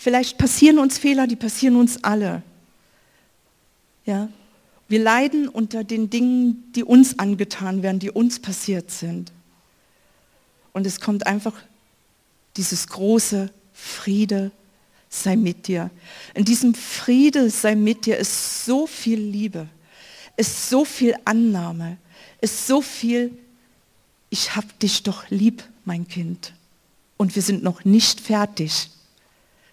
Vielleicht 0.03 0.37
passieren 0.37 0.81
uns 0.81 0.99
Fehler, 0.99 1.29
die 1.29 1.37
passieren 1.37 1.77
uns 1.77 2.03
alle. 2.03 2.43
Ja? 4.05 4.29
Wir 4.89 4.99
leiden 4.99 5.47
unter 5.47 5.85
den 5.85 6.11
Dingen, 6.11 6.73
die 6.75 6.83
uns 6.83 7.21
angetan 7.21 7.85
werden, 7.85 8.01
die 8.01 8.11
uns 8.11 8.41
passiert 8.41 8.91
sind. 8.91 9.31
Und 10.73 10.89
es 10.89 10.99
kommt 10.99 11.29
einfach 11.29 11.55
dieses 12.57 12.89
große 12.89 13.51
Friede, 13.73 14.51
sei 15.09 15.37
mit 15.37 15.69
dir. 15.69 15.89
In 16.35 16.45
diesem 16.45 16.75
Friede 16.75 17.49
sei 17.49 17.77
mit 17.77 18.05
dir 18.05 18.17
ist 18.17 18.65
so 18.65 18.89
viel 18.89 19.21
Liebe, 19.21 19.69
ist 20.37 20.69
so 20.69 20.85
viel 20.85 21.15
Annahme, 21.25 21.97
ist 22.41 22.67
so 22.67 22.83
viel, 22.83 23.31
ich 24.31 24.57
hab 24.57 24.81
dich 24.81 25.05
doch 25.05 25.31
lieb, 25.31 25.63
mein 25.85 26.09
Kind. 26.09 26.55
Und 27.17 27.37
wir 27.37 27.43
sind 27.43 27.63
noch 27.63 27.85
nicht 27.85 28.21
fertig. 28.21 28.89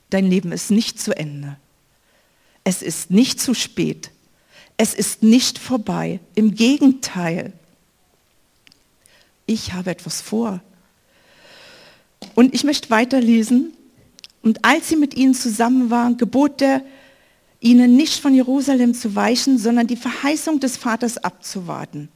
Dein 0.09 0.25
Leben 0.25 0.51
ist 0.51 0.71
nicht 0.71 0.99
zu 0.99 1.15
Ende. 1.15 1.57
Es 2.63 2.81
ist 2.81 3.11
nicht 3.11 3.39
zu 3.39 3.53
spät. 3.53 4.11
Es 4.77 4.93
ist 4.93 5.23
nicht 5.23 5.57
vorbei. 5.57 6.19
Im 6.35 6.55
Gegenteil. 6.55 7.53
Ich 9.45 9.73
habe 9.73 9.91
etwas 9.91 10.21
vor. 10.21 10.61
Und 12.35 12.53
ich 12.53 12.63
möchte 12.63 12.89
weiterlesen 12.89 13.73
und 14.41 14.63
als 14.63 14.89
sie 14.89 14.95
mit 14.95 15.13
ihnen 15.15 15.33
zusammen 15.33 15.89
waren, 15.89 16.17
gebot 16.17 16.61
er 16.61 16.81
ihnen 17.59 17.95
nicht 17.95 18.21
von 18.21 18.33
Jerusalem 18.33 18.93
zu 18.93 19.15
weichen, 19.15 19.57
sondern 19.57 19.87
die 19.87 19.97
Verheißung 19.97 20.59
des 20.59 20.77
Vaters 20.77 21.17
abzuwarten, 21.17 22.09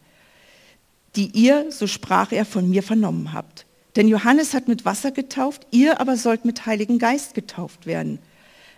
die 1.16 1.28
ihr, 1.28 1.72
so 1.72 1.86
sprach 1.86 2.32
er, 2.32 2.46
von 2.46 2.70
mir 2.70 2.82
vernommen 2.82 3.34
habt. 3.34 3.66
Denn 3.96 4.08
Johannes 4.08 4.54
hat 4.54 4.68
mit 4.68 4.86
Wasser 4.86 5.12
getauft, 5.12 5.68
ihr 5.72 6.00
aber 6.02 6.18
sollt 6.18 6.46
mit 6.46 6.66
Heiligen 6.66 7.00
Geist 7.00 7.34
getauft 7.34 7.86
werden. 7.86 8.20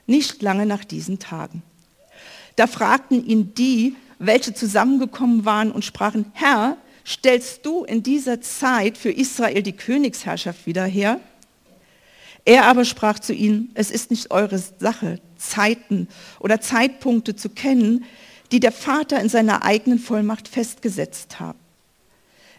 Nicht 0.08 0.42
lange 0.42 0.66
nach 0.66 0.84
diesen 0.84 1.20
Tagen. 1.20 1.64
Da 2.56 2.68
fragten 2.68 3.26
ihn 3.26 3.54
die, 3.54 3.96
welche 4.20 4.54
zusammengekommen 4.54 5.46
waren 5.46 5.72
und 5.72 5.86
sprachen, 5.86 6.26
Herr, 6.34 6.78
stellst 7.06 7.66
du 7.66 7.84
in 7.84 8.04
dieser 8.04 8.42
Zeit 8.42 8.98
für 8.98 9.12
Israel 9.12 9.62
die 9.62 9.74
Königsherrschaft 9.76 10.66
wieder 10.66 10.86
her? 10.86 11.20
Er 12.46 12.66
aber 12.66 12.86
sprach 12.86 13.20
zu 13.20 13.34
ihnen, 13.34 13.72
es 13.74 13.92
ist 13.92 14.12
nicht 14.12 14.32
eure 14.32 14.60
Sache, 14.60 15.20
Zeiten 15.38 16.08
oder 16.40 16.62
Zeitpunkte 16.62 17.36
zu 17.36 17.50
kennen, 17.50 18.06
die 18.52 18.60
der 18.60 18.72
Vater 18.72 19.20
in 19.20 19.30
seiner 19.30 19.64
eigenen 19.64 20.00
Vollmacht 20.00 20.48
festgesetzt 20.48 21.40
hat. 21.40 21.56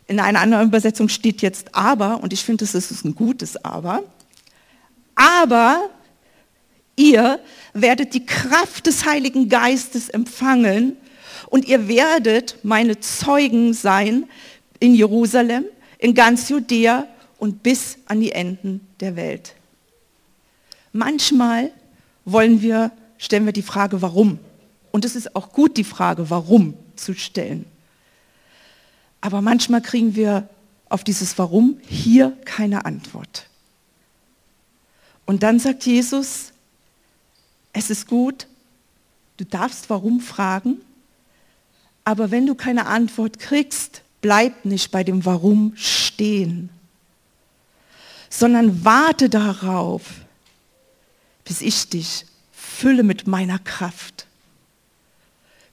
In 0.06 0.20
einer 0.20 0.40
anderen 0.40 0.68
Übersetzung 0.68 1.08
steht 1.08 1.42
jetzt 1.42 1.74
aber, 1.74 2.22
und 2.22 2.32
ich 2.32 2.44
finde, 2.44 2.64
das 2.64 2.74
ist 2.74 3.04
ein 3.04 3.14
gutes 3.14 3.62
aber, 3.64 4.04
aber 5.14 5.90
ihr 6.94 7.40
werdet 7.72 8.14
die 8.14 8.24
Kraft 8.24 8.86
des 8.86 9.04
Heiligen 9.04 9.48
Geistes 9.48 10.08
empfangen 10.08 10.96
und 11.48 11.66
ihr 11.66 11.88
werdet 11.88 12.58
meine 12.62 13.00
Zeugen 13.00 13.74
sein 13.74 14.24
in 14.78 14.94
Jerusalem, 14.94 15.64
in 15.98 16.14
ganz 16.14 16.48
Judäa 16.48 17.06
und 17.38 17.62
bis 17.62 17.98
an 18.06 18.20
die 18.20 18.32
Enden 18.32 18.86
der 19.00 19.16
Welt. 19.16 19.54
Manchmal 20.92 21.72
wollen 22.24 22.62
wir, 22.62 22.92
stellen 23.18 23.44
wir 23.44 23.52
die 23.52 23.62
Frage, 23.62 24.02
warum? 24.02 24.38
Und 24.92 25.04
es 25.04 25.16
ist 25.16 25.36
auch 25.36 25.52
gut, 25.52 25.76
die 25.76 25.84
Frage, 25.84 26.30
warum 26.30 26.74
zu 26.96 27.14
stellen. 27.14 27.66
Aber 29.26 29.42
manchmal 29.42 29.82
kriegen 29.82 30.14
wir 30.14 30.48
auf 30.88 31.02
dieses 31.02 31.36
Warum 31.36 31.80
hier 31.88 32.30
keine 32.44 32.84
Antwort. 32.84 33.48
Und 35.24 35.42
dann 35.42 35.58
sagt 35.58 35.84
Jesus, 35.84 36.52
es 37.72 37.90
ist 37.90 38.06
gut, 38.06 38.46
du 39.36 39.44
darfst 39.44 39.90
warum 39.90 40.20
fragen, 40.20 40.80
aber 42.04 42.30
wenn 42.30 42.46
du 42.46 42.54
keine 42.54 42.86
Antwort 42.86 43.40
kriegst, 43.40 44.02
bleib 44.20 44.64
nicht 44.64 44.92
bei 44.92 45.02
dem 45.02 45.24
Warum 45.24 45.72
stehen, 45.74 46.68
sondern 48.30 48.84
warte 48.84 49.28
darauf, 49.28 50.04
bis 51.42 51.62
ich 51.62 51.88
dich 51.88 52.26
fülle 52.52 53.02
mit 53.02 53.26
meiner 53.26 53.58
Kraft, 53.58 54.28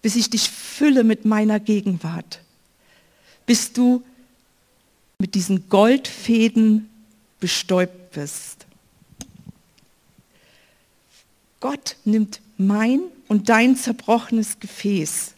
bis 0.02 0.16
ich 0.16 0.32
dich 0.32 0.50
fülle 0.50 1.04
mit 1.04 1.26
meiner 1.26 1.60
Gegenwart, 1.60 2.40
bis 3.46 3.74
du 3.74 4.04
mit 5.20 5.36
diesen 5.36 5.70
Goldfäden 5.70 6.90
bestäubt 7.40 8.12
bist. 8.12 8.66
Gott 11.60 11.96
nimmt 12.04 12.42
mein 12.58 13.02
und 13.28 13.50
dein 13.50 13.76
zerbrochenes 13.76 14.60
Gefäß, 14.60 15.34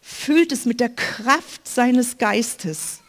füllt 0.00 0.50
es 0.50 0.64
mit 0.64 0.80
der 0.80 0.88
Kraft 0.88 1.68
seines 1.68 2.18
Geistes 2.18 3.00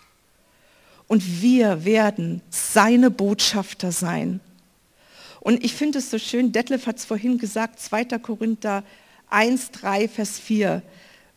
und 1.08 1.42
wir 1.42 1.86
werden 1.86 2.42
seine 2.50 3.12
Botschafter 3.12 3.92
sein. 3.92 4.40
Und 5.40 5.64
ich 5.64 5.74
finde 5.74 6.00
es 6.00 6.10
so 6.10 6.18
schön, 6.18 6.52
Detlef 6.52 6.88
hat 6.88 6.98
es 6.98 7.06
vorhin 7.06 7.38
gesagt, 7.38 7.80
2. 7.80 8.06
Korinther 8.20 8.84
1, 9.30 9.72
3, 9.72 10.08
Vers 10.08 10.40
4, 10.40 10.82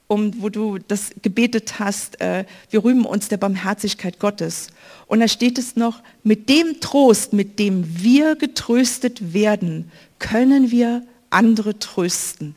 um, 0.08 0.42
wo 0.42 0.48
du 0.48 0.78
das 0.78 1.10
gebetet 1.22 1.78
hast, 1.78 2.20
äh, 2.20 2.44
wir 2.70 2.82
rühmen 2.82 3.04
uns 3.04 3.28
der 3.28 3.36
Barmherzigkeit 3.36 4.18
Gottes. 4.18 4.68
Und 5.06 5.20
da 5.20 5.28
steht 5.28 5.58
es 5.58 5.76
noch, 5.76 6.02
mit 6.22 6.48
dem 6.48 6.80
Trost, 6.80 7.32
mit 7.34 7.58
dem 7.58 8.02
wir 8.02 8.34
getröstet 8.34 9.34
werden, 9.34 9.92
können 10.18 10.70
wir 10.70 11.02
andere 11.30 11.78
trösten. 11.78 12.54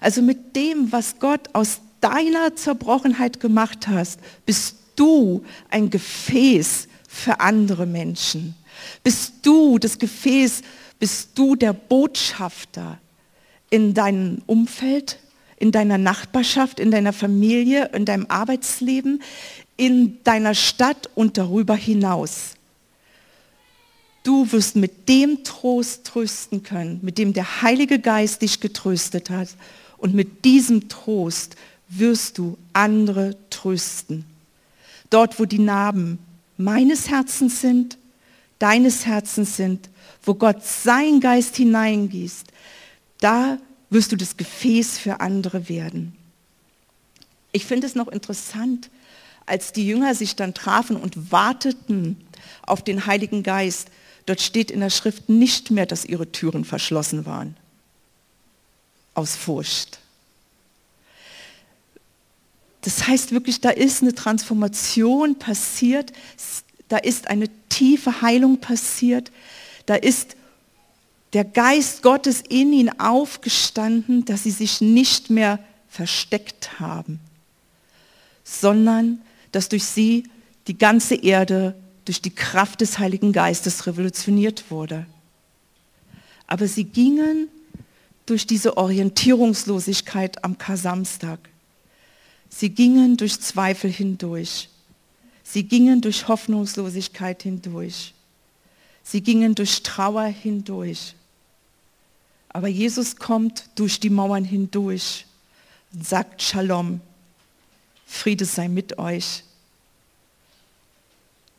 Also 0.00 0.20
mit 0.20 0.54
dem, 0.54 0.92
was 0.92 1.18
Gott 1.18 1.48
aus 1.54 1.80
deiner 2.00 2.54
Zerbrochenheit 2.56 3.40
gemacht 3.40 3.88
hast, 3.88 4.20
bist 4.44 4.76
du 4.96 5.44
ein 5.70 5.88
Gefäß 5.88 6.88
für 7.08 7.40
andere 7.40 7.86
Menschen. 7.86 8.54
Bist 9.02 9.34
du 9.42 9.78
das 9.78 9.98
Gefäß, 9.98 10.62
bist 10.98 11.30
du 11.36 11.56
der 11.56 11.72
Botschafter 11.72 12.98
in 13.70 13.94
deinem 13.94 14.42
Umfeld, 14.46 15.18
in 15.62 15.70
deiner 15.70 15.96
Nachbarschaft, 15.96 16.80
in 16.80 16.90
deiner 16.90 17.12
Familie, 17.12 17.90
in 17.94 18.04
deinem 18.04 18.26
Arbeitsleben, 18.28 19.22
in 19.76 20.18
deiner 20.24 20.56
Stadt 20.56 21.08
und 21.14 21.38
darüber 21.38 21.76
hinaus. 21.76 22.54
Du 24.24 24.50
wirst 24.50 24.74
mit 24.74 25.08
dem 25.08 25.44
Trost 25.44 26.04
trösten 26.04 26.64
können, 26.64 26.98
mit 27.02 27.16
dem 27.16 27.32
der 27.32 27.62
Heilige 27.62 28.00
Geist 28.00 28.42
dich 28.42 28.58
getröstet 28.58 29.30
hat. 29.30 29.50
Und 29.98 30.14
mit 30.14 30.44
diesem 30.44 30.88
Trost 30.88 31.54
wirst 31.88 32.38
du 32.38 32.58
andere 32.72 33.36
trösten. 33.48 34.24
Dort, 35.10 35.38
wo 35.38 35.44
die 35.44 35.60
Narben 35.60 36.18
meines 36.56 37.08
Herzens 37.08 37.60
sind, 37.60 37.98
deines 38.58 39.06
Herzens 39.06 39.56
sind, 39.56 39.88
wo 40.24 40.34
Gott 40.34 40.64
sein 40.64 41.20
Geist 41.20 41.54
hineingießt, 41.54 42.48
da 43.20 43.58
wirst 43.92 44.12
du 44.12 44.16
das 44.16 44.36
Gefäß 44.36 44.98
für 44.98 45.20
andere 45.20 45.68
werden. 45.68 46.16
Ich 47.52 47.66
finde 47.66 47.86
es 47.86 47.94
noch 47.94 48.08
interessant, 48.08 48.90
als 49.44 49.72
die 49.72 49.86
Jünger 49.86 50.14
sich 50.14 50.36
dann 50.36 50.54
trafen 50.54 50.96
und 50.96 51.32
warteten 51.32 52.16
auf 52.62 52.82
den 52.82 53.06
Heiligen 53.06 53.42
Geist, 53.42 53.88
Dort 54.26 54.40
steht 54.40 54.70
in 54.70 54.80
der 54.80 54.90
Schrift 54.90 55.28
nicht 55.28 55.70
mehr, 55.70 55.86
dass 55.86 56.04
ihre 56.04 56.30
Türen 56.30 56.64
verschlossen 56.64 57.26
waren. 57.26 57.56
Aus 59.14 59.36
Furcht. 59.36 59.98
Das 62.82 63.06
heißt 63.06 63.32
wirklich, 63.32 63.60
da 63.60 63.70
ist 63.70 64.02
eine 64.02 64.14
Transformation 64.14 65.38
passiert, 65.38 66.12
da 66.88 66.98
ist 66.98 67.28
eine 67.28 67.48
tiefe 67.68 68.22
Heilung 68.22 68.58
passiert, 68.58 69.30
da 69.86 69.94
ist 69.94 70.36
der 71.32 71.44
Geist 71.44 72.02
Gottes 72.02 72.42
in 72.46 72.72
ihnen 72.72 73.00
aufgestanden, 73.00 74.24
dass 74.24 74.42
sie 74.42 74.50
sich 74.50 74.80
nicht 74.80 75.30
mehr 75.30 75.58
versteckt 75.88 76.78
haben, 76.78 77.20
sondern 78.44 79.20
dass 79.50 79.68
durch 79.68 79.84
sie 79.84 80.24
die 80.66 80.76
ganze 80.76 81.14
Erde 81.14 81.74
durch 82.04 82.20
die 82.20 82.34
Kraft 82.34 82.80
des 82.80 82.98
Heiligen 82.98 83.32
Geistes 83.32 83.86
revolutioniert 83.86 84.70
wurde. 84.70 85.06
Aber 86.46 86.66
sie 86.66 86.84
gingen 86.84 87.48
durch 88.26 88.46
diese 88.46 88.76
Orientierungslosigkeit 88.76 90.44
am 90.44 90.58
Kasamstag. 90.58 91.38
Sie 92.48 92.70
gingen 92.70 93.16
durch 93.16 93.40
Zweifel 93.40 93.90
hindurch. 93.90 94.68
Sie 95.42 95.64
gingen 95.64 96.00
durch 96.00 96.28
Hoffnungslosigkeit 96.28 97.42
hindurch. 97.42 98.14
Sie 99.02 99.22
gingen 99.22 99.54
durch 99.54 99.82
Trauer 99.82 100.24
hindurch. 100.24 101.14
Aber 102.52 102.68
Jesus 102.68 103.16
kommt 103.16 103.64
durch 103.74 104.00
die 104.00 104.10
Mauern 104.10 104.44
hindurch 104.44 105.26
und 105.92 106.06
sagt 106.06 106.42
Shalom, 106.42 107.00
Friede 108.06 108.44
sei 108.44 108.68
mit 108.68 108.98
euch 108.98 109.44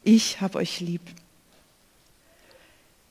ich 0.04 0.42
habe 0.42 0.60
euch 0.60 0.80
lieb. 0.80 1.02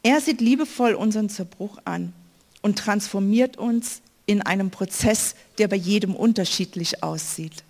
Er 0.03 0.21
sieht 0.21 0.41
liebevoll 0.41 0.95
unseren 0.95 1.29
Zerbruch 1.29 1.79
an 1.85 2.13
und 2.61 2.79
transformiert 2.79 3.57
uns 3.57 4.03
in 4.27 4.43
einem 4.43 4.71
Prozess, 4.71 5.35
der 5.59 5.69
bei 5.69 5.77
jedem 5.77 6.15
unterschiedlich 6.15 7.03
aussieht. 7.03 7.65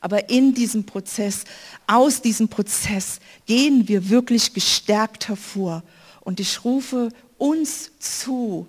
Aber 0.00 0.28
in 0.28 0.54
diesem 0.54 0.84
Prozess, 0.84 1.44
aus 1.86 2.20
diesem 2.20 2.48
Prozess 2.48 3.20
gehen 3.46 3.88
wir 3.88 4.08
wirklich 4.08 4.52
gestärkt 4.52 5.28
hervor. 5.28 5.82
Und 6.20 6.40
ich 6.40 6.64
rufe 6.64 7.10
uns 7.38 7.90
zu, 7.98 8.66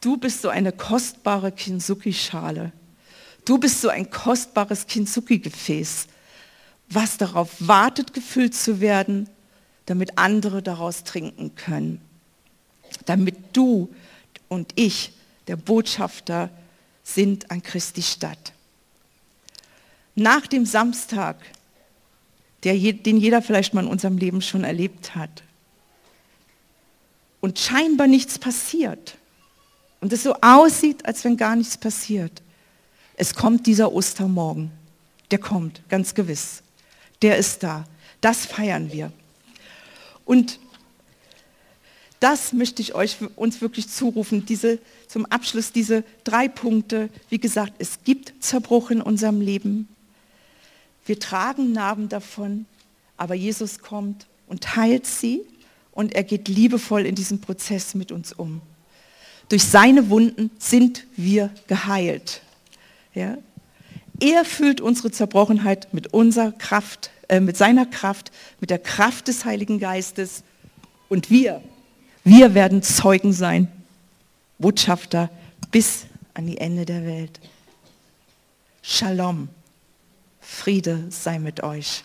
du 0.00 0.16
bist 0.16 0.42
so 0.42 0.48
eine 0.48 0.72
kostbare 0.72 1.52
Kinsuki-Schale. 1.52 2.72
Du 3.44 3.58
bist 3.58 3.80
so 3.80 3.88
ein 3.88 4.10
kostbares 4.10 4.86
Kinsuki-Gefäß 4.86 6.08
was 6.90 7.18
darauf 7.18 7.54
wartet, 7.58 8.14
gefüllt 8.14 8.54
zu 8.54 8.80
werden, 8.80 9.28
damit 9.86 10.18
andere 10.18 10.62
daraus 10.62 11.04
trinken 11.04 11.54
können. 11.54 12.00
Damit 13.04 13.36
du 13.52 13.94
und 14.48 14.72
ich 14.74 15.12
der 15.46 15.56
Botschafter 15.56 16.50
sind 17.02 17.50
an 17.50 17.62
Christi 17.62 18.02
Stadt. 18.02 18.52
Nach 20.14 20.46
dem 20.46 20.66
Samstag, 20.66 21.36
der, 22.64 22.74
den 22.74 23.18
jeder 23.18 23.40
vielleicht 23.40 23.72
mal 23.72 23.84
in 23.84 23.90
unserem 23.90 24.18
Leben 24.18 24.42
schon 24.42 24.64
erlebt 24.64 25.14
hat, 25.14 25.42
und 27.40 27.58
scheinbar 27.58 28.08
nichts 28.08 28.36
passiert, 28.36 29.16
und 30.00 30.12
es 30.12 30.22
so 30.22 30.34
aussieht, 30.40 31.04
als 31.06 31.24
wenn 31.24 31.36
gar 31.36 31.56
nichts 31.56 31.76
passiert, 31.76 32.42
es 33.16 33.34
kommt 33.34 33.66
dieser 33.66 33.92
Ostermorgen. 33.92 34.70
Der 35.30 35.38
kommt, 35.38 35.82
ganz 35.88 36.14
gewiss 36.14 36.62
der 37.22 37.36
ist 37.36 37.62
da. 37.62 37.84
Das 38.20 38.46
feiern 38.46 38.92
wir. 38.92 39.12
Und 40.24 40.58
das 42.20 42.52
möchte 42.52 42.82
ich 42.82 42.94
euch 42.94 43.16
uns 43.36 43.60
wirklich 43.60 43.88
zurufen, 43.88 44.44
diese, 44.44 44.80
zum 45.06 45.24
Abschluss 45.26 45.72
diese 45.72 46.02
drei 46.24 46.48
Punkte. 46.48 47.10
Wie 47.28 47.38
gesagt, 47.38 47.74
es 47.78 48.02
gibt 48.02 48.42
Zerbruch 48.42 48.90
in 48.90 49.00
unserem 49.00 49.40
Leben. 49.40 49.88
Wir 51.06 51.20
tragen 51.20 51.72
Narben 51.72 52.08
davon, 52.08 52.66
aber 53.16 53.34
Jesus 53.34 53.78
kommt 53.78 54.26
und 54.48 54.76
heilt 54.76 55.06
sie 55.06 55.42
und 55.92 56.14
er 56.14 56.24
geht 56.24 56.48
liebevoll 56.48 57.06
in 57.06 57.14
diesem 57.14 57.40
Prozess 57.40 57.94
mit 57.94 58.10
uns 58.10 58.32
um. 58.32 58.60
Durch 59.48 59.64
seine 59.64 60.10
Wunden 60.10 60.50
sind 60.58 61.06
wir 61.16 61.50
geheilt. 61.66 62.42
Ja? 63.14 63.38
Er 64.20 64.44
füllt 64.44 64.80
unsere 64.80 65.10
Zerbrochenheit 65.10 65.92
mit 65.94 66.12
unserer 66.12 66.52
Kraft, 66.52 67.10
äh, 67.28 67.40
mit 67.40 67.56
seiner 67.56 67.86
Kraft, 67.86 68.30
mit 68.60 68.70
der 68.70 68.78
Kraft 68.78 69.28
des 69.28 69.44
Heiligen 69.44 69.78
Geistes. 69.78 70.42
Und 71.08 71.30
wir, 71.30 71.62
wir 72.24 72.54
werden 72.54 72.82
Zeugen 72.82 73.32
sein, 73.32 73.68
Botschafter 74.58 75.30
bis 75.70 76.06
an 76.34 76.46
die 76.46 76.58
Ende 76.58 76.84
der 76.84 77.04
Welt. 77.04 77.40
Shalom, 78.82 79.48
Friede 80.40 81.04
sei 81.10 81.38
mit 81.38 81.62
euch. 81.62 82.04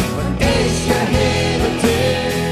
Und 0.17 0.41
ich 0.41 0.89
erhebe 0.89 1.67
dich. 1.81 2.50